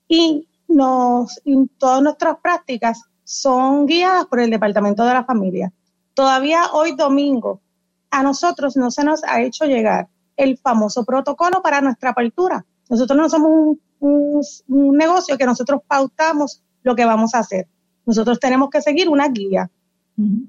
[0.06, 5.72] Y, nos, y todas nuestras prácticas son guiadas por el Departamento de la Familia.
[6.12, 7.62] Todavía hoy domingo
[8.10, 12.66] a nosotros no se nos ha hecho llegar el famoso protocolo para nuestra apertura.
[12.90, 17.68] Nosotros no somos un, negocio que nosotros pautamos lo que vamos a hacer.
[18.06, 19.70] Nosotros tenemos que seguir una guía.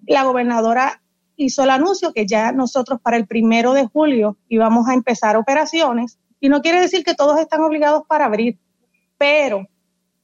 [0.05, 1.01] La gobernadora
[1.35, 6.17] hizo el anuncio que ya nosotros para el primero de julio íbamos a empezar operaciones
[6.39, 8.57] y no quiere decir que todos están obligados para abrir,
[9.17, 9.67] pero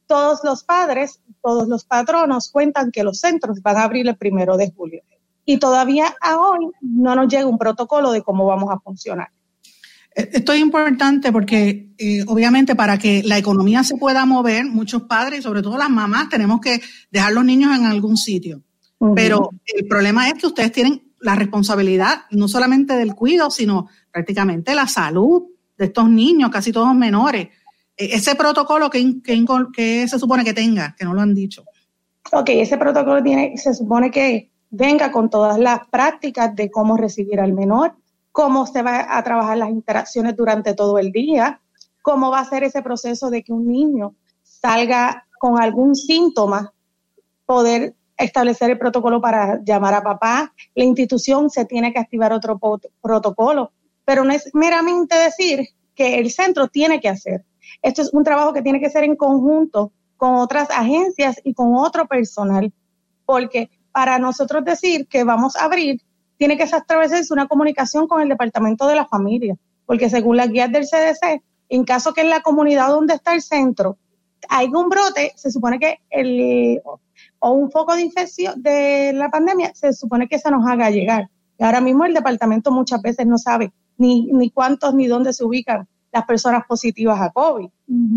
[0.08, 4.58] todos los padres, todos los patronos cuentan que los centros van a abrir el primero
[4.58, 5.04] de julio.
[5.46, 9.30] Y todavía a hoy no nos llega un protocolo de cómo vamos a funcionar.
[10.16, 15.40] Esto es importante porque eh, obviamente para que la economía se pueda mover, muchos padres
[15.40, 18.62] y sobre todo las mamás tenemos que dejar los niños en algún sitio.
[19.16, 24.76] Pero el problema es que ustedes tienen la responsabilidad no solamente del cuidado, sino prácticamente
[24.76, 25.44] la salud
[25.78, 27.50] de estos niños, casi todos menores.
[27.98, 31.64] E, ese protocolo que, que, se supone que tenga, que no lo han dicho.
[32.32, 37.40] Ok, ese protocolo tiene, se supone que venga con todas las prácticas de cómo recibir
[37.40, 37.96] al menor,
[38.34, 41.62] cómo se va a trabajar las interacciones durante todo el día,
[42.02, 46.74] cómo va a ser ese proceso de que un niño salga con algún síntoma,
[47.46, 50.54] poder establecer el protocolo para llamar a papá.
[50.74, 52.60] La institución se tiene que activar otro
[53.02, 53.72] protocolo,
[54.04, 57.46] pero no es meramente decir que el centro tiene que hacer.
[57.84, 61.76] Esto es un trabajo que tiene que ser en conjunto con otras agencias y con
[61.76, 62.74] otro personal,
[63.26, 66.02] porque para nosotros decir que vamos a abrir,
[66.38, 70.72] tiene que establecerse una comunicación con el Departamento de la Familia, porque según las guías
[70.72, 73.98] del CDC, en caso que en la comunidad donde está el centro
[74.50, 76.82] hay un brote, se supone que el
[77.40, 81.30] o un foco de infección de la pandemia, se supone que se nos haga llegar.
[81.58, 85.44] Y ahora mismo el departamento muchas veces no sabe ni, ni cuántos ni dónde se
[85.44, 87.68] ubican las personas positivas a COVID.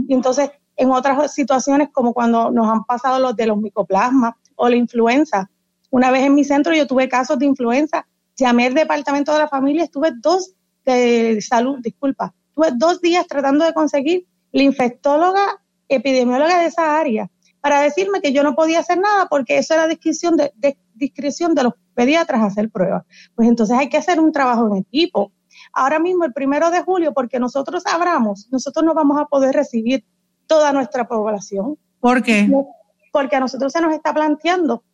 [0.08, 4.68] Y entonces, en otras situaciones, como cuando nos han pasado los de los micoplasmas o
[4.68, 5.50] la influenza,
[5.96, 8.06] una vez en mi centro yo tuve casos de influenza
[8.36, 10.52] llamé al departamento de la familia, estuve dos
[10.84, 17.30] de salud, disculpa, estuve dos días tratando de conseguir la infectóloga epidemióloga de esa área
[17.62, 20.52] para decirme que yo no podía hacer nada porque eso era discreción de,
[20.92, 23.04] discreción de los pediatras hacer pruebas.
[23.34, 25.32] Pues entonces hay que hacer un trabajo en equipo.
[25.72, 30.04] Ahora mismo, el primero de julio, porque nosotros abramos, nosotros no vamos a poder recibir
[30.46, 31.78] toda nuestra población.
[32.00, 32.50] ¿Por qué?
[33.12, 34.84] Porque a nosotros se nos está planteando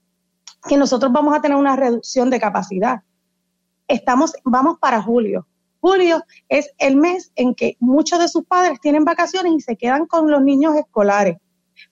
[0.68, 3.02] que nosotros vamos a tener una reducción de capacidad
[3.92, 5.46] estamos, vamos para julio.
[5.80, 10.06] Julio es el mes en que muchos de sus padres tienen vacaciones y se quedan
[10.06, 11.38] con los niños escolares.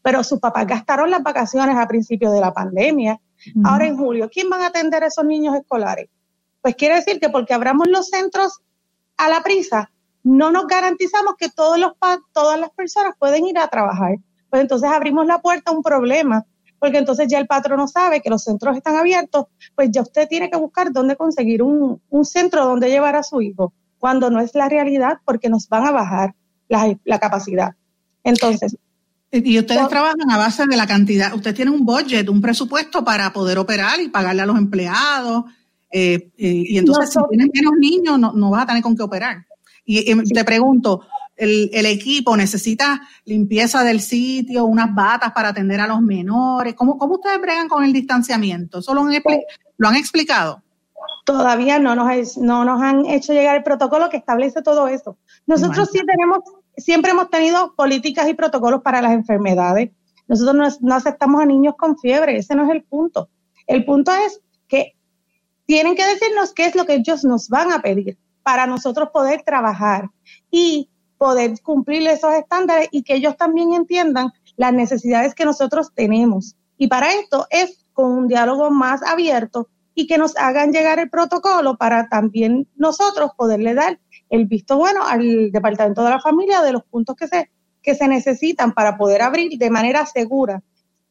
[0.03, 3.21] Pero sus papás gastaron las vacaciones a principios de la pandemia.
[3.65, 6.09] Ahora en julio, ¿quién van a atender a esos niños escolares?
[6.63, 8.61] Pues quiere decir que porque abramos los centros
[9.17, 9.91] a la prisa,
[10.23, 11.93] no nos garantizamos que todos los,
[12.33, 14.17] todas las personas pueden ir a trabajar.
[14.51, 16.45] Pues entonces abrimos la puerta a un problema
[16.81, 20.51] porque entonces ya el patrono sabe que los centros están abiertos, pues ya usted tiene
[20.51, 24.69] que buscar dónde conseguir un, centro donde llevar a su hijo, cuando no es la
[24.69, 26.35] realidad, porque nos van a bajar
[26.69, 27.75] la, capacidad.
[28.25, 28.77] Entonces.
[29.31, 33.33] Y ustedes trabajan a base de la cantidad, usted tiene un budget, un presupuesto para
[33.33, 35.45] poder operar y pagarle a los empleados,
[35.93, 39.03] eh, eh, y entonces si tienen menos niños no, no vas a tener con qué
[39.03, 39.45] operar.
[39.85, 41.03] Y, te pregunto,
[41.41, 46.75] el, equipo necesita limpieza del sitio, unas batas para atender a los menores.
[46.75, 48.81] ¿Cómo, cómo ustedes bregan con el distanciamiento?
[48.81, 50.63] ¿Eso lo han, explicado?
[51.25, 55.17] Todavía no nos, no nos han hecho llegar el protocolo que establece todo eso.
[55.47, 56.41] Nosotros sí tenemos,
[56.77, 59.91] siempre hemos tenido políticas y protocolos para las enfermedades.
[60.29, 63.31] Nosotros no, no aceptamos a niños con fiebre, ese no es el punto.
[63.67, 64.95] El punto es que
[65.65, 69.43] tienen que decirnos qué es lo que ellos nos van a pedir para nosotros poder
[69.43, 70.11] trabajar.
[70.51, 70.90] Y
[71.21, 76.57] poder cumplir esos estándares y que ellos también entiendan las necesidades que nosotros tenemos.
[76.79, 81.11] Y para esto es con un diálogo más abierto y que nos hagan llegar el
[81.11, 86.73] protocolo para también nosotros poderle dar el visto bueno al Departamento de la Familia de
[86.73, 87.51] los puntos que se,
[87.83, 90.63] que se necesitan para poder abrir de manera segura.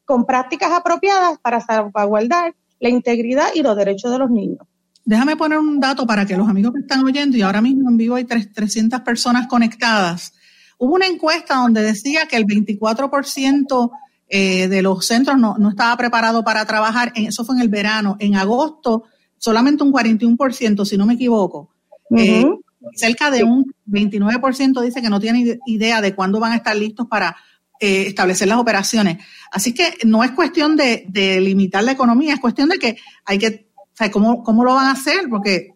[0.05, 4.65] con prácticas apropiadas para salvaguardar la integridad y los derechos de los niños.
[5.09, 7.97] Déjame poner un dato para que los amigos que están oyendo, y ahora mismo en
[7.97, 10.33] vivo hay 300 personas conectadas.
[10.77, 13.91] Hubo una encuesta donde decía que el 24%
[14.27, 18.17] eh, de los centros no, estaba preparado para trabajar, eso fue en el verano.
[18.19, 19.05] En agosto,
[19.39, 21.73] solamente un 41%, si no me equivoco.
[22.15, 22.45] Eh,
[22.93, 27.07] cerca de un 29% dice que no tiene idea de cuándo van a estar listos
[27.07, 27.35] para
[27.81, 29.23] eh, establecer las operaciones.
[29.51, 31.07] Así que no es cuestión de,
[31.41, 33.68] limitar la economía, es cuestión de que hay que,
[33.99, 35.27] o ¿cómo, ¿cómo lo van a hacer?
[35.29, 35.73] Porque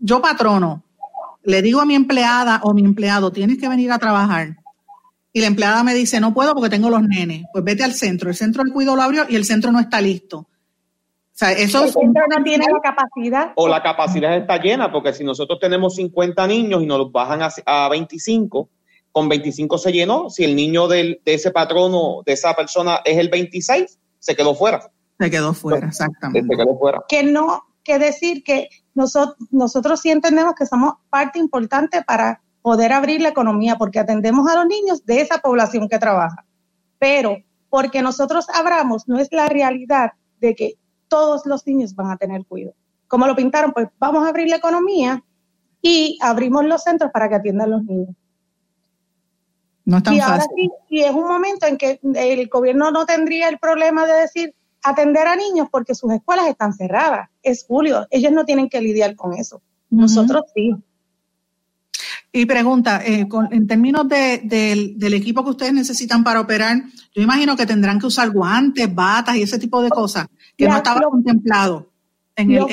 [0.00, 0.84] yo patrono,
[1.44, 4.56] le digo a mi empleada o mi empleado, tienes que venir a trabajar.
[5.32, 7.44] Y la empleada me dice, no puedo porque tengo los nenes.
[7.52, 8.28] Pues vete al centro.
[8.28, 10.38] El centro del cuidado lo abrió y el centro no está listo.
[10.38, 10.46] O
[11.38, 13.52] sea, eso el centro no tiene la capacidad.
[13.54, 17.42] O la capacidad está llena, porque si nosotros tenemos 50 niños y nos los bajan
[17.42, 18.68] a, a 25,
[19.12, 20.30] con 25 se llenó.
[20.30, 24.90] Si el niño de ese patrono, de esa persona, es el 26, se quedó fuera.
[25.18, 26.48] Se quedó fuera, exactamente.
[26.48, 27.02] Se quedó fuera.
[27.08, 32.92] Que no, que decir que nosotros, nosotros sí entendemos que somos parte importante para poder
[32.92, 36.44] abrir la economía, porque atendemos a los niños de esa población que trabaja.
[36.98, 37.38] Pero
[37.70, 40.74] porque nosotros abramos, no es la realidad de que
[41.08, 42.76] todos los niños van a tener cuidado.
[43.06, 45.24] Como lo pintaron, pues vamos a abrir la economía
[45.80, 48.14] y abrimos los centros para que atiendan los niños.
[49.84, 53.06] No es tan y ahora sí, y es un momento en que el gobierno no
[53.06, 57.28] tendría el problema de decir atender a niños porque sus escuelas están cerradas.
[57.42, 59.60] Es julio, ellos no tienen que lidiar con eso.
[59.90, 60.74] Nosotros sí.
[62.30, 66.76] Y pregunta, eh, en términos del equipo que ustedes necesitan para operar,
[67.14, 70.76] yo imagino que tendrán que usar guantes, batas y ese tipo de cosas que no
[70.76, 71.90] estaba contemplado
[72.36, 72.66] en el,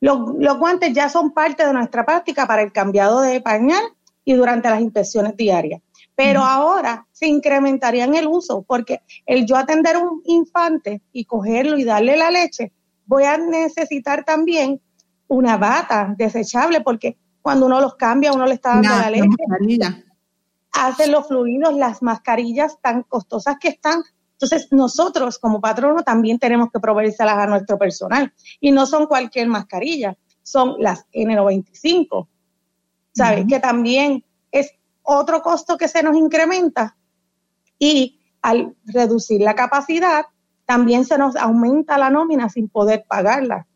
[0.00, 3.82] los guantes ya son parte de nuestra práctica para el cambiado de pañal
[4.24, 5.80] y durante las inspecciones diarias.
[6.16, 11.78] Pero ahora se incrementaría en el uso, porque el yo atender un infante y cogerlo
[11.78, 12.72] y darle la leche,
[13.04, 14.80] voy a necesitar también
[15.28, 19.28] una bata desechable, porque cuando uno los cambia, uno le está dando la leche.
[20.72, 24.02] Hacen los fluidos, las mascarillas tan costosas que están.
[24.32, 28.32] Entonces, nosotros como patrono también tenemos que proveérselas a nuestro personal.
[28.60, 32.26] Y no son cualquier mascarilla, son las N95,
[33.12, 33.46] ¿sabes?
[33.48, 34.72] Que también es
[35.06, 36.96] otro costo que se nos incrementa
[37.78, 40.26] y al reducir la capacidad,
[40.66, 43.66] también se nos aumenta la nómina sin poder pagarla,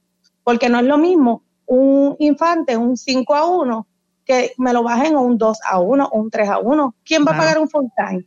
[0.45, 3.87] porque no es lo mismo un infante, un 5 a 1,
[4.25, 6.95] que me lo bajen a un 2 a 1 o un 3 a 1.
[7.05, 8.27] ¿Quién va a pagar un full time?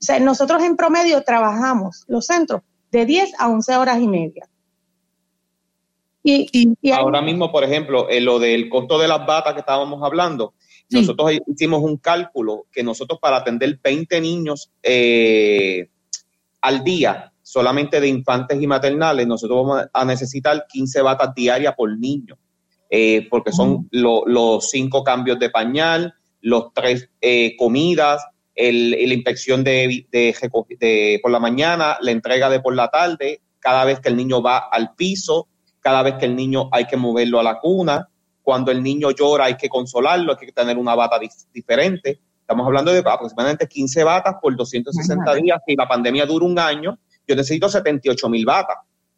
[0.00, 2.62] O sea, nosotros en promedio trabajamos los centros
[2.92, 4.48] de 10 a 11 horas y media.
[6.22, 10.54] Y, ahora mismo, por ejemplo, en lo del costo de las batas que estábamos hablando,
[10.90, 15.88] nosotros hicimos un cálculo que nosotros para atender 20 niños eh,
[16.60, 21.98] al día, solamente de infantes y maternales, nosotros vamos a necesitar 15 batas diarias por
[21.98, 22.38] niño,
[22.90, 29.64] eh, porque son los cinco cambios de pañal, los tres eh, comidas, el, la inspección
[29.64, 34.16] de, de, por la mañana, la entrega de por la tarde, cada vez que el
[34.16, 35.48] niño va al piso,
[35.80, 38.08] cada vez que el niño hay que moverlo a la cuna,
[38.44, 41.18] cuando el niño llora hay que consolarlo, hay que tener una bata
[41.52, 42.20] diferente.
[42.38, 45.60] Estamos hablando de aproximadamente 15 batas por 260 días.
[45.66, 48.76] Si la pandemia dura un año, yo necesito 78 mil batas.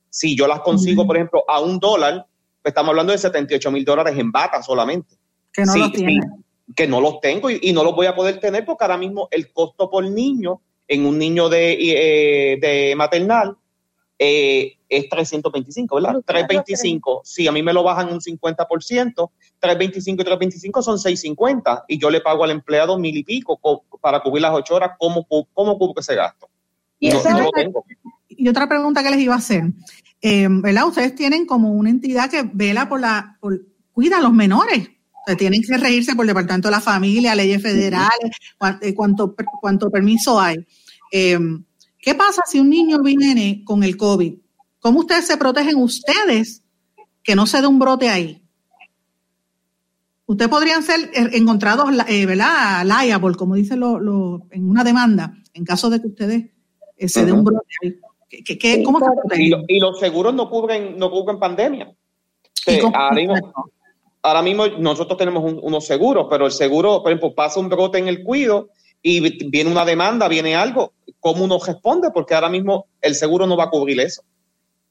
[0.08, 2.24] Si yo las consigo, por ejemplo, a un dólar,
[2.62, 5.16] pues estamos hablando de 78 mil dólares en batas solamente.
[5.52, 5.90] Que no los
[6.74, 9.52] que no los tengo y, no los voy a poder tener porque ahora mismo el
[9.52, 13.56] costo por niño en un niño de, eh, de maternal
[14.18, 16.22] eh, es 325, ¿verdad?
[16.24, 17.22] 325.
[17.24, 22.10] Si a mí me lo bajan un 50%, 325 y 325 son 650 y yo
[22.10, 23.58] le pago al empleado mil y pico
[24.00, 26.48] para cubrir las ocho horas, ¿cómo, cómo cubro ese gasto?
[26.98, 27.10] Y,
[28.48, 29.64] otra pregunta que les iba a hacer,
[30.20, 30.86] eh, ¿verdad?
[30.86, 33.60] Ustedes tienen como una entidad que vela por la, por,
[33.92, 34.90] cuida a los menores.
[35.36, 38.30] tienen que regirse por el Departamento de la Familia, leyes federales,
[38.80, 40.64] eh, cuánto, cuánto permiso hay.
[41.12, 41.38] Eh,
[41.98, 44.34] ¿Qué pasa si un niño viene con el COVID?
[44.86, 46.62] ¿Cómo ustedes se protegen ustedes
[47.24, 48.40] que no se dé un brote ahí?
[50.26, 52.84] Ustedes podrían ser eh, encontrados, eh, ¿verdad?
[52.84, 56.50] Liable, como dicen lo, en una demanda, en caso de que ustedes
[56.96, 57.96] eh, se dé un brote ahí.
[58.28, 59.64] ¿Qué, cómo se protegen?
[59.66, 61.92] Y, los seguros no cubren, no cubren pandemia.
[64.22, 68.06] ahora, mismo, nosotros tenemos unos seguros, pero el seguro, por ejemplo, pasa un brote en
[68.06, 68.68] el cuido
[69.02, 72.12] y viene una demanda, viene algo, ¿cómo uno responde?
[72.14, 74.22] Porque ahora mismo el seguro no va a cubrir eso.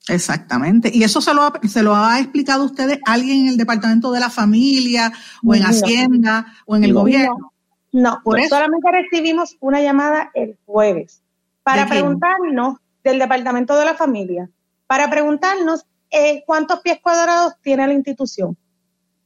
[0.07, 0.91] Exactamente.
[0.93, 4.11] ¿Y eso se lo, ha, se lo ha explicado a ustedes alguien en el Departamento
[4.11, 5.11] de la Familia
[5.43, 7.53] o en Hacienda o en el gobierno?
[7.91, 8.49] No, por eso.
[8.49, 11.21] solamente recibimos una llamada el jueves
[11.63, 14.49] para preguntarnos del Departamento de la Familia,
[14.85, 18.57] para preguntarnos eh, cuántos pies cuadrados tiene la institución.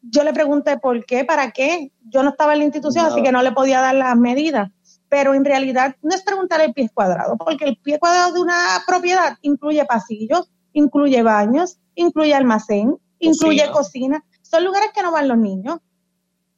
[0.01, 1.91] Yo le pregunté por qué, para qué.
[2.07, 4.71] Yo no estaba en la institución, así que no le podía dar las medidas.
[5.09, 8.84] Pero en realidad no es preguntar el pie cuadrado, porque el pie cuadrado de una
[8.88, 10.49] propiedad incluye pasillos,
[10.80, 14.23] incluye baños, incluye almacén, incluye cocina.
[14.41, 15.80] Son lugares que no van los niños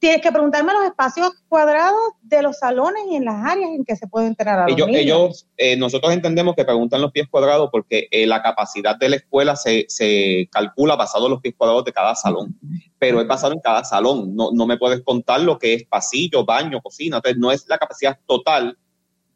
[0.02, 3.94] tienes que preguntarme los espacios cuadrados de los salones y en las áreas en que
[3.94, 5.00] se pueden entrenar a los ellos, niños.
[5.00, 9.16] Ellos, eh, nosotros entendemos que preguntan los pies cuadrados porque eh, la capacidad de la
[9.16, 12.58] escuela se, se, calcula basado en los pies cuadrados de cada salón,
[12.98, 14.34] pero es basado en cada salón.
[14.34, 17.18] No, no me puedes contar lo que es pasillo, baño, cocina.
[17.18, 18.76] Entonces, no es la capacidad total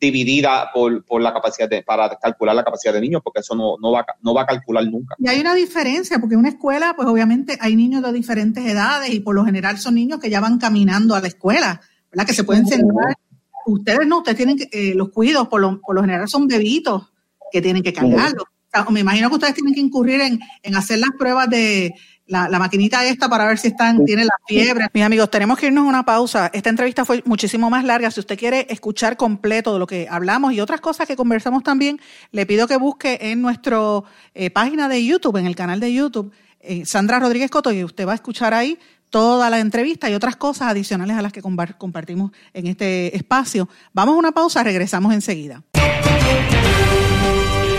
[0.00, 3.76] dividida por, por, la capacidad de, para calcular la capacidad de niños, porque eso no,
[3.80, 5.14] no, va, no va a calcular nunca.
[5.18, 9.12] Y hay una diferencia, porque en una escuela, pues obviamente hay niños de diferentes edades
[9.12, 11.80] y por lo general son niños que ya van caminando a la escuela,
[12.10, 12.26] ¿verdad?
[12.26, 13.16] Que se pueden sentar.
[13.66, 17.10] Ustedes no, ustedes tienen que, eh, los cuidos, por lo, por lo general son bebitos
[17.50, 18.44] que tienen que cargarlos.
[18.90, 21.94] me imagino que ustedes tienen que incurrir en, en hacer las pruebas de,
[22.26, 24.86] la, la, maquinita esta para ver si están, tiene la fiebre.
[24.92, 26.50] Mis amigos, tenemos que irnos a una pausa.
[26.52, 28.10] Esta entrevista fue muchísimo más larga.
[28.10, 32.00] Si usted quiere escuchar completo de lo que hablamos y otras cosas que conversamos también,
[32.32, 33.78] le pido que busque en nuestra
[34.34, 38.06] eh, página de YouTube, en el canal de YouTube, eh, Sandra Rodríguez Coto, y usted
[38.06, 38.78] va a escuchar ahí
[39.10, 43.68] toda la entrevista y otras cosas adicionales a las que compartimos en este espacio.
[43.92, 45.62] Vamos a una pausa, regresamos enseguida.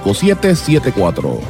[0.00, 1.40] 5774.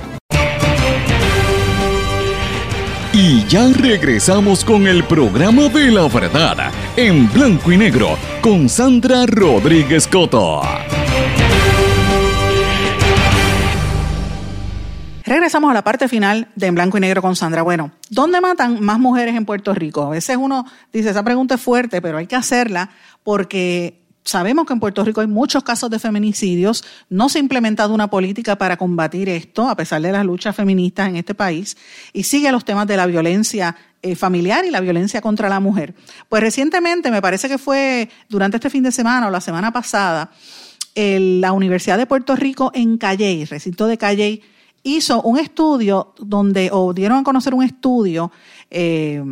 [3.13, 9.27] Y ya regresamos con el programa de la verdad en blanco y negro con Sandra
[9.27, 10.63] Rodríguez Coto.
[15.31, 17.63] Regresamos a la parte final de En Blanco y Negro con Sandra.
[17.63, 20.03] Bueno, ¿dónde matan más mujeres en Puerto Rico?
[20.03, 22.91] A veces uno dice, esa pregunta es fuerte, pero hay que hacerla
[23.23, 26.85] porque Sabemos que en Puerto Rico hay muchos casos de feminicidios.
[27.09, 31.09] No se ha implementado una política para combatir esto, a pesar de las luchas feministas
[31.09, 31.77] en este país,
[32.13, 35.95] y sigue los temas de la violencia eh, familiar y la violencia contra la mujer.
[36.29, 40.31] Pues recientemente, me parece que fue durante este fin de semana o la semana pasada,
[40.95, 44.43] la Universidad de Puerto Rico en Calley, recinto de Calley,
[44.83, 48.33] hizo un estudio donde, o dieron a conocer un estudio
[48.71, 49.23] eh,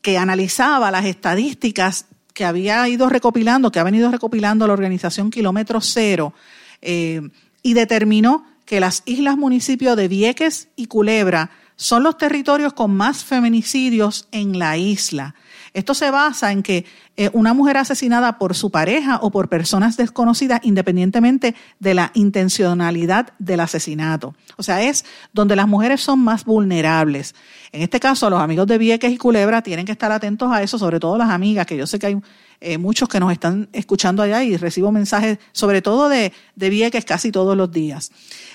[0.00, 2.06] que analizaba las estadísticas
[2.42, 6.34] que había ido recopilando, que ha venido recopilando la organización Kilómetro Cero,
[6.80, 7.20] eh,
[7.62, 13.22] y determinó que las islas municipios de Vieques y Culebra son los territorios con más
[13.22, 15.36] feminicidios en la isla.
[15.74, 16.84] Esto se basa en que
[17.16, 23.32] eh, una mujer asesinada por su pareja o por personas desconocidas, independientemente de la intencionalidad
[23.38, 24.34] del asesinato.
[24.56, 27.34] O sea, es donde las mujeres son más vulnerables.
[27.72, 30.78] En este caso, los amigos de Vieques y Culebra tienen que estar atentos a eso,
[30.78, 32.18] sobre todo las amigas, que yo sé que hay
[32.62, 37.32] eh, muchos que nos están escuchando allá y recibo mensajes, sobre todo de, Vieques, casi
[37.32, 38.12] todos los días.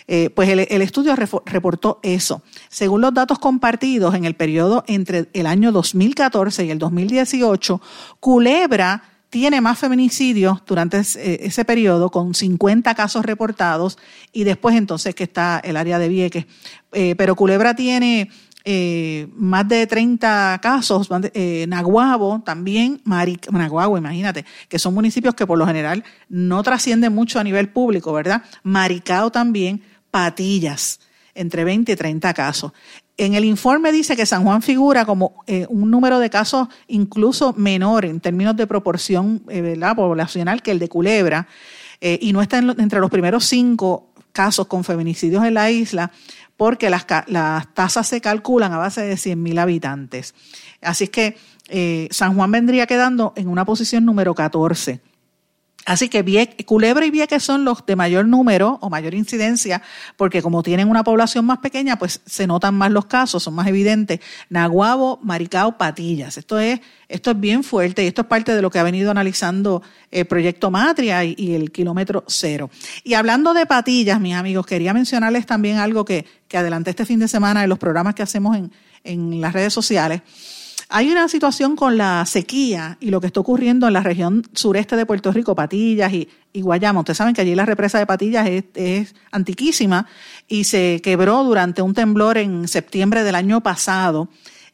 [0.07, 2.41] Eh, pues el, estudio reportó eso.
[2.69, 7.81] Según los datos compartidos en el periodo entre el año 2014 y el 2018,
[8.21, 13.97] Culebra tiene más feminicidios durante ese, periodo, con 50 casos reportados,
[14.31, 16.45] y después entonces que está el área de Vieques.
[16.93, 18.29] Eh, pero Culebra tiene
[18.69, 25.57] eh, más de 30 casos, eh, Naguabo también, Naguabo, imagínate, que son municipios que por
[25.57, 28.43] lo general no trascienden mucho a nivel público, ¿verdad?
[28.63, 30.99] Maricao también, Patillas,
[31.33, 32.73] entre 20 y 30 casos.
[33.15, 37.53] En el informe dice que San Juan figura como eh, un número de casos incluso
[37.53, 41.47] menor en términos de proporción eh, poblacional que el de Culebra
[42.01, 46.11] y no está entre los primeros cinco casos con feminicidios en la isla,
[46.57, 50.35] porque las, las tasas se calculan a base de 100.000 habitantes.
[50.81, 51.37] Así es que
[51.69, 54.99] eh, San Juan vendría quedando en una posición número 14.
[55.87, 59.81] Así que Culebra y Vieques son los de mayor número o mayor incidencia,
[60.17, 63.67] porque como tienen una población más pequeña, pues se notan más los casos, son más
[63.67, 64.19] evidentes.
[64.49, 66.37] Naguabo, Maricao, Patillas.
[66.37, 69.11] Esto es, esto es bien fuerte y esto es parte de lo que ha venido
[69.11, 69.81] analizando
[70.11, 72.69] el proyecto Matria y, el kilómetro cero.
[73.05, 77.19] Y hablando de Patillas, mis amigos, quería mencionarles también algo que, que adelanté este fin
[77.19, 78.73] de semana en los programas que hacemos en,
[79.05, 80.21] en las redes sociales.
[80.89, 84.95] Hay una situación con la sequía y lo que está ocurriendo en la región sureste
[84.95, 87.01] de Puerto Rico, Patillas y, Guayama.
[87.01, 90.07] Ustedes saben que allí la represa de Patillas es, antiquísima
[90.47, 94.29] y se quebró durante un temblor en septiembre del año pasado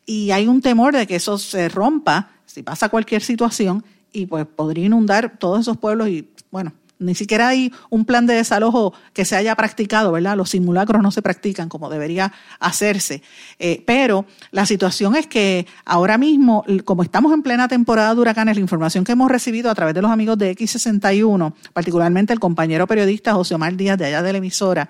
[0.06, 4.46] y hay un temor de que eso se rompa si pasa cualquier situación y pues
[4.46, 9.26] podría inundar todos esos pueblos y bueno, ni siquiera hay un plan de desalojo que
[9.26, 10.38] se haya practicado, ¿verdad?
[10.38, 13.22] Los simulacros no se practican como debería hacerse.
[13.60, 18.56] Eh, pero la situación es que ahora mismo, como estamos en plena temporada de huracanes,
[18.56, 22.88] la información que hemos recibido a través de los amigos de X61, particularmente el compañero
[22.88, 24.90] periodista José Omar Díaz de allá de la emisora,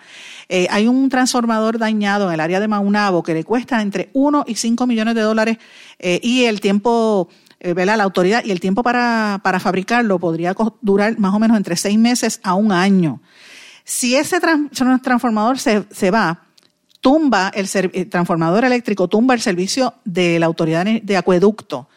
[0.49, 4.45] eh, hay un transformador dañado en el área de Maunabo que le cuesta entre 1
[4.47, 5.57] y 5 millones de dólares
[5.99, 7.29] eh, y el tiempo
[7.63, 11.75] eh, la autoridad y el tiempo para, para fabricarlo podría durar más o menos entre
[11.75, 13.21] seis meses a un año.
[13.83, 16.43] Si ese transformador se, se va,
[17.01, 17.67] tumba el,
[18.09, 21.89] transformador eléctrico, tumba el servicio de la autoridad de acueducto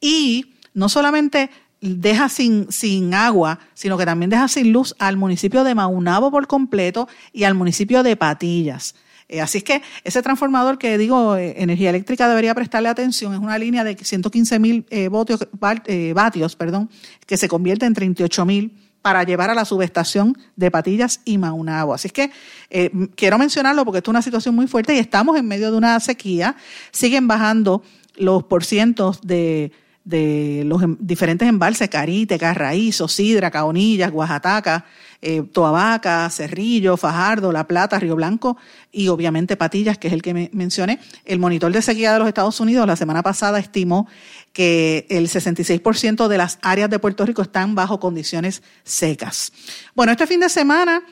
[0.00, 1.50] y no solamente
[1.80, 6.46] deja sin, sin agua, sino que también deja sin luz al municipio de Maunabo por
[6.46, 8.94] completo y al municipio de Patillas.
[9.32, 13.40] Eh, así es que ese transformador que digo, eh, energía eléctrica debería prestarle atención, es
[13.40, 16.90] una línea de 115 mil eh, vatios, perdón,
[17.26, 21.94] que se convierte en 38 mil para llevar a la subestación de Patillas y Maunabo.
[21.94, 22.30] Así es que
[23.16, 25.98] quiero mencionarlo porque esto es una situación muy fuerte y estamos en medio de una
[25.98, 26.54] sequía.
[26.90, 27.82] Siguen bajando
[28.16, 29.72] los porcientos de,
[30.04, 34.84] de los em, diferentes embalses, Carite, Carraízo, Sidra, Caonillas, Oaxaca,
[35.20, 38.56] eh, Toabaca, Cerrillo, Fajardo, La Plata, Río Blanco
[38.90, 40.98] y obviamente Patillas, que es el que me mencioné.
[41.24, 44.08] El monitor de sequía de los Estados Unidos la semana pasada estimó
[44.52, 49.52] que el 66% de las áreas de Puerto Rico están bajo condiciones secas.
[49.94, 51.02] Bueno, este fin de semana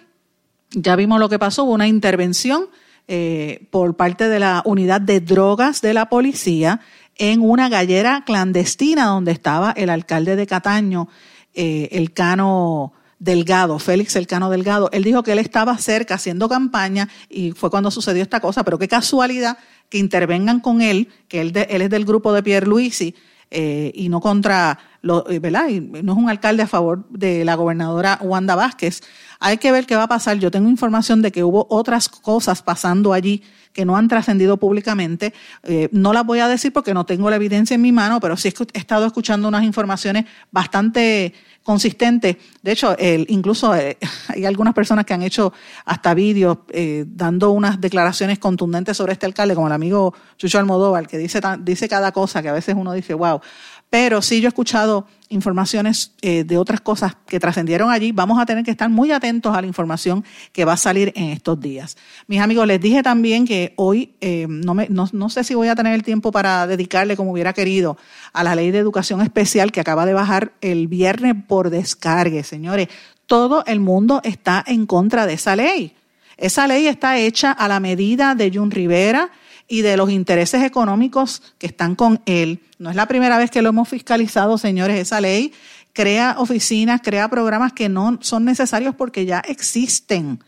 [0.73, 2.69] ya vimos lo que pasó, hubo una intervención
[3.13, 6.81] eh, por parte de la unidad de drogas de la policía
[7.21, 11.07] en una gallera clandestina donde estaba el alcalde de Cataño,
[11.53, 14.89] eh, el Cano Delgado, Félix Elcano Delgado.
[14.91, 18.79] Él dijo que él estaba cerca haciendo campaña y fue cuando sucedió esta cosa, pero
[18.79, 19.59] qué casualidad
[19.91, 23.15] que intervengan con él, que él, él es del grupo de Pierre Luisi
[23.51, 25.69] eh, y no contra, lo, eh, ¿verdad?
[25.69, 29.03] Y no es un alcalde a favor de la gobernadora Wanda Vázquez.
[29.41, 30.39] Hay que ver qué va a pasar.
[30.39, 35.33] Yo tengo información de que hubo otras cosas pasando allí que no han trascendido públicamente.
[35.63, 38.37] Eh, no las voy a decir porque no tengo la evidencia en mi mano, pero
[38.37, 41.33] sí he estado escuchando unas informaciones bastante
[41.63, 42.39] consistente.
[42.63, 42.97] De hecho,
[43.29, 43.97] incluso eh,
[44.29, 45.53] hay algunas personas que han hecho
[45.85, 51.07] hasta vídeos eh, dando unas declaraciones contundentes sobre este alcalde, como el amigo Chucho Almodóvar,
[51.07, 53.41] que dice, dice cada cosa que a veces uno dice, wow.
[53.91, 58.13] Pero sí yo he escuchado informaciones eh, de otras cosas que trascendieron allí.
[58.13, 61.31] Vamos a tener que estar muy atentos a la información que va a salir en
[61.31, 61.97] estos días.
[62.29, 65.69] Mis amigos, les dije también que hoy eh, no, me, no, no, sé si voy
[65.69, 67.97] a tener el tiempo para dedicarle como hubiera querido
[68.33, 72.45] a la ley de educación especial que acaba de bajar el viernes por descargue.
[72.45, 72.89] Señores,
[73.27, 75.95] todo el mundo está en contra de esa ley.
[76.37, 79.31] Esa ley está hecha a la medida de Jun Rivera
[79.71, 82.61] y de los intereses económicos que están con él.
[82.79, 85.53] No es la primera vez que lo hemos fiscalizado, señores, esa ley
[85.93, 90.43] crea oficinas, crea programas que no son necesarios porque ya existen.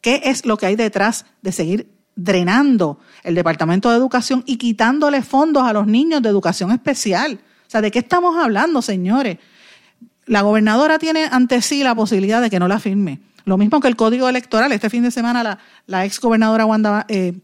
[0.00, 5.22] ¿Qué es lo que hay detrás de seguir drenando el Departamento de Educación y quitándole
[5.22, 7.40] fondos a los niños de educación especial?
[7.66, 9.38] O sea, ¿de qué estamos hablando, señores?
[10.26, 13.88] La gobernadora tiene ante sí la posibilidad de que no la firme lo mismo que
[13.88, 14.72] el código electoral.
[14.72, 17.40] Este fin de semana la, ex gobernadora Wanda, eh,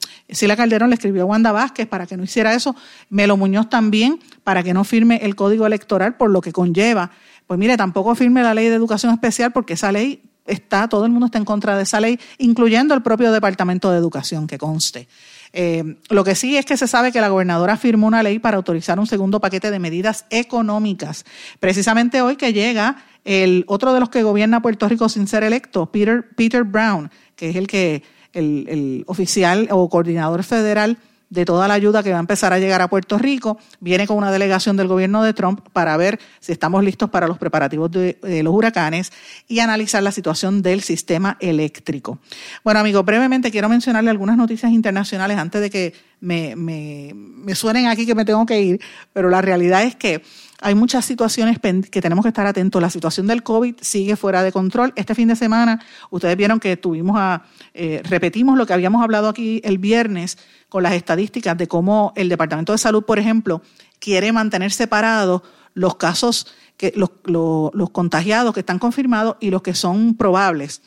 [0.57, 2.75] Calderón le escribió a Wanda Vázquez para que no hiciera eso.
[3.11, 7.11] Melo Muñoz también para que no firme el código electoral por lo que conlleva.
[7.47, 11.13] pues mire, tampoco firme la ley de educación especial porque esa ley está, todo el
[11.13, 15.09] mundo está en contra de esa ley, incluyendo el propio Departamento de Educación, que conste.
[15.53, 18.57] Eh, lo que sí es que se sabe que la gobernadora firmó una ley para
[18.57, 21.25] autorizar un segundo paquete de medidas económicas.
[21.61, 25.87] Precisamente hoy que llega el otro de los que gobierna Puerto Rico sin ser electo,
[25.87, 30.99] Peter, Peter Brown, que es el que el, el oficial o coordinador federal
[31.31, 33.59] de toda la ayuda que va a empezar a llegar a Puerto Rico.
[33.81, 37.39] Viene con una delegación del gobierno de Trump para ver si estamos listos para los
[37.39, 39.13] preparativos de, los huracanes
[39.47, 42.19] y analizar la situación del sistema eléctrico.
[42.65, 47.87] Bueno, amigos, brevemente quiero mencionarle algunas noticias internacionales antes de que me, me, me suenen
[47.87, 48.81] aquí que me tengo que ir,
[49.13, 50.23] pero la realidad es que
[50.61, 52.83] hay muchas situaciones que tenemos que estar atentos.
[52.83, 54.93] La situación del COVID sigue fuera de control.
[54.97, 55.81] Este fin de semana,
[56.11, 57.45] ustedes vieron que tuvimos a,
[57.75, 60.37] eh, repetimos lo que habíamos hablado aquí el viernes
[60.69, 63.63] con las estadísticas de cómo el Departamento de Salud, por ejemplo,
[64.01, 65.43] quiere mantener separados
[65.75, 70.83] los casos, que, los, los, contagiados que están confirmados y los que son probables.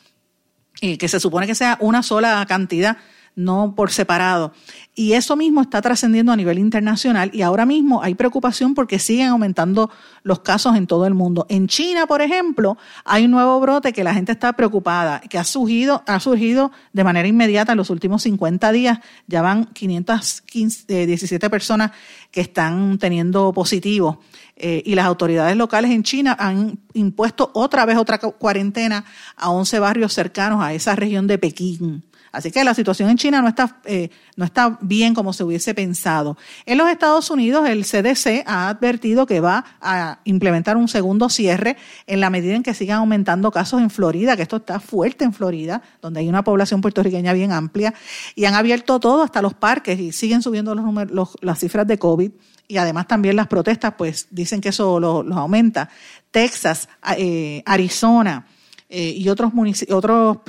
[0.80, 2.98] Y que se supone que sea una sola cantidad
[3.34, 4.52] no por separado.
[4.94, 9.28] Y eso mismo está trascendiendo a nivel internacional y ahora mismo hay preocupación porque siguen
[9.28, 9.90] aumentando
[10.22, 11.46] los casos en todo el mundo.
[11.48, 15.44] En China, por ejemplo, hay un nuevo brote que la gente está preocupada, que ha
[15.44, 18.98] surgido, ha surgido de manera inmediata en los últimos 50 días.
[19.26, 21.92] Ya van 517 eh, personas
[22.30, 24.20] que están teniendo positivo.
[24.56, 29.04] Eh, y las autoridades locales en China han impuesto otra vez otra cuarentena
[29.36, 32.04] a 11 barrios cercanos a esa región de Pekín.
[32.32, 35.74] Así que la situación en China no está, eh, no está bien como se hubiese
[35.74, 36.38] pensado.
[36.64, 41.76] En los Estados Unidos, el CDC ha advertido que va a implementar un segundo cierre
[42.06, 45.34] en la medida en que sigan aumentando casos en Florida, que esto está fuerte en
[45.34, 47.92] Florida, donde hay una población puertorriqueña bien amplia,
[48.34, 51.98] y han abierto todo hasta los parques y siguen subiendo los números, las cifras de
[51.98, 52.30] COVID
[52.66, 55.90] y además también las protestas, pues dicen que eso los aumenta.
[56.30, 58.46] Texas, eh, Arizona,
[58.94, 60.40] eh, y otros municipios, otros,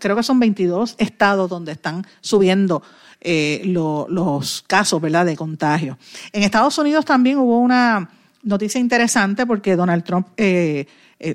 [0.00, 2.82] creo que son 22 estados donde están subiendo
[3.20, 5.24] eh, los casos ¿verdad?
[5.24, 5.96] de contagio.
[6.32, 8.10] En Estados Unidos también hubo una
[8.42, 10.86] noticia interesante porque Donald Trump, eh,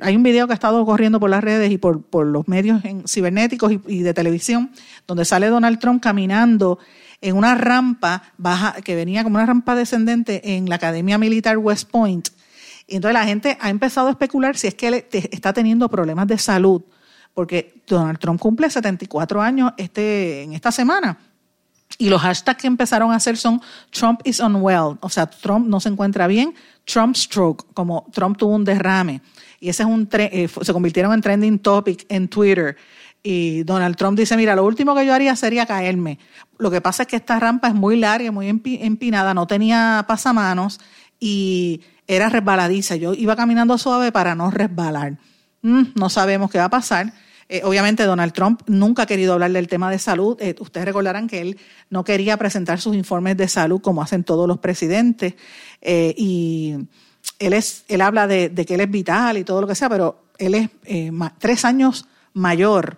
[0.02, 2.82] hay un video que ha estado corriendo por las redes y por, por los medios
[3.08, 4.70] cibernéticos y, de televisión,
[5.08, 6.80] donde sale Donald Trump caminando
[7.22, 11.90] en una rampa baja, que venía como una rampa descendente en la Academia Militar West
[11.90, 12.28] Point
[12.88, 16.26] y entonces la gente ha empezado a especular si es que él está teniendo problemas
[16.28, 16.82] de salud,
[17.34, 21.18] porque Donald Trump cumple 74 años este, en esta semana.
[21.98, 23.62] Y los hashtags que empezaron a hacer son
[23.92, 26.54] Trump is unwell, o sea, Trump no se encuentra bien,
[26.86, 29.22] Trump stroke, como Trump tuvo un derrame.
[29.60, 32.78] Y ese es un eh, se convirtieron en trending topic en Twitter.
[33.24, 36.20] Y Donald Trump dice, mira, lo último que yo haría sería caerme.
[36.58, 40.80] Lo que pasa es que esta rampa es muy larga, muy empinada, no tenía pasamanos
[41.20, 42.96] y era resbaladiza.
[42.96, 45.18] Yo iba caminando suave para no resbalar.
[45.62, 47.14] Mm, no sabemos qué va a pasar.
[47.50, 50.38] Eh, obviamente Donald Trump nunca ha querido hablar del tema de salud.
[50.42, 54.48] Eh, ustedes recordarán que él no quería presentar sus informes de salud como hacen todos
[54.48, 55.36] los presidentes.
[55.82, 56.76] Eh, y
[57.40, 60.26] él, es, él habla de, que él es vital y todo lo que sea, pero
[60.38, 60.70] él es
[61.40, 62.98] tres años mayor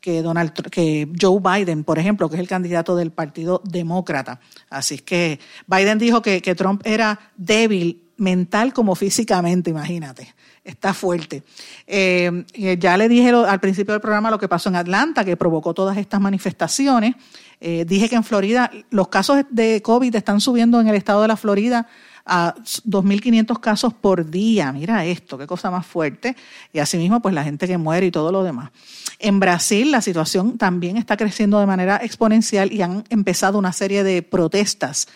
[0.00, 4.40] que, Donald, que Joe Biden, por ejemplo, que es el candidato del Partido Demócrata.
[4.70, 10.34] Así que Biden dijo que, que Trump era débil mental como físicamente, imagínate.
[10.64, 11.44] Está fuerte.
[11.86, 12.44] Eh,
[12.78, 15.96] ya le dije al principio del programa lo que pasó en Atlanta, que provocó todas
[15.96, 17.14] estas manifestaciones.
[17.60, 21.28] Eh, dije que en Florida los casos de COVID están subiendo en el estado de
[21.28, 21.88] la Florida
[22.26, 24.70] a 2.500 casos por día.
[24.72, 26.36] Mira esto, qué cosa más fuerte.
[26.72, 28.70] Y asimismo, pues la gente que muere y todo lo demás.
[29.18, 34.04] En Brasil la situación también está creciendo de manera exponencial y han empezado una serie
[34.04, 35.08] de protestas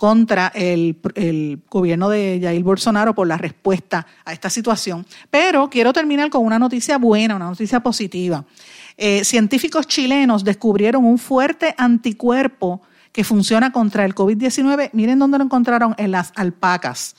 [0.00, 0.96] contra el,
[1.68, 5.04] gobierno de Jair Bolsonaro por la respuesta a esta situación.
[5.28, 8.46] Pero quiero terminar con una noticia buena, una noticia positiva.
[8.96, 12.80] Eh, científicos chilenos descubrieron un fuerte anticuerpo
[13.12, 14.88] que funciona contra el COVID-19.
[14.94, 17.14] Miren dónde lo encontraron, en las alpacas.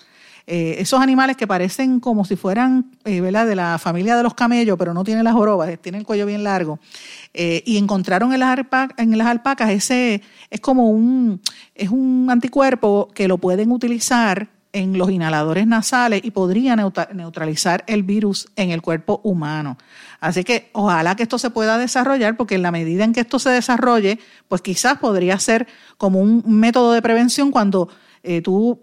[0.47, 4.77] Eh, esos animales que parecen como si fueran eh, de la familia de los camellos,
[4.77, 6.79] pero no tienen las jorobas, tienen el cuello bien largo.
[7.33, 8.59] Eh, y encontraron en las,
[8.97, 11.41] en las alpacas ese, es como un,
[11.75, 18.03] es un anticuerpo que lo pueden utilizar en los inhaladores nasales y podría neutralizar el
[18.03, 19.77] virus en el cuerpo humano.
[20.21, 23.37] Así que ojalá que esto se pueda desarrollar, porque en la medida en que esto
[23.37, 24.17] se desarrolle,
[24.47, 25.67] pues quizás podría ser
[25.97, 27.89] como un método de prevención cuando
[28.43, 28.79] tú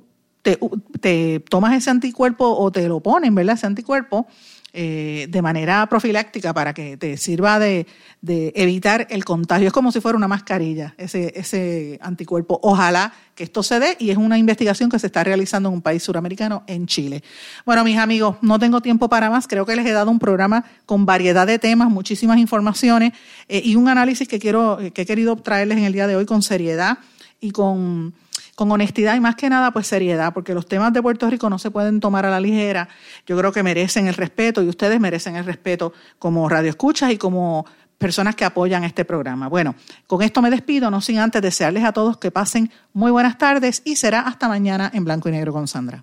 [0.57, 3.57] te, tomas ese anticuerpo o te lo ponen, ¿verdad?
[3.57, 4.27] Ese anticuerpo
[4.75, 7.87] eh, de manera profiláctica para que te sirva de,
[8.23, 9.69] evitar el contagio.
[9.69, 12.61] Es como si fuera una mascarilla, ese, anticuerpo.
[12.63, 15.83] Ojalá que esto se dé y es una investigación que se está realizando en un
[15.83, 17.23] país suramericano, en Chile.
[17.65, 19.49] Bueno, mis amigos, no tengo tiempo para más.
[19.49, 23.15] Creo que les he dado un programa con variedad de temas, muchísimas informaciones
[23.49, 26.27] eh, y un análisis que, quiero, que he querido traerles en el día de hoy
[26.27, 26.99] con seriedad
[27.41, 28.13] y con
[28.59, 31.61] con honestidad y más que nada pues seriedad, porque los temas de Puerto Rico no
[31.61, 32.89] se pueden tomar a la ligera.
[33.25, 37.67] Yo creo que merecen el respeto y ustedes merecen el respeto como radioescuchas y como
[37.99, 39.47] personas que apoyan este programa.
[39.47, 39.77] Bueno,
[40.09, 43.81] con esto me despido, no sin antes desearles a todos que pasen muy buenas tardes
[43.85, 46.03] y será hasta mañana en Blanco y Negro con Sandra.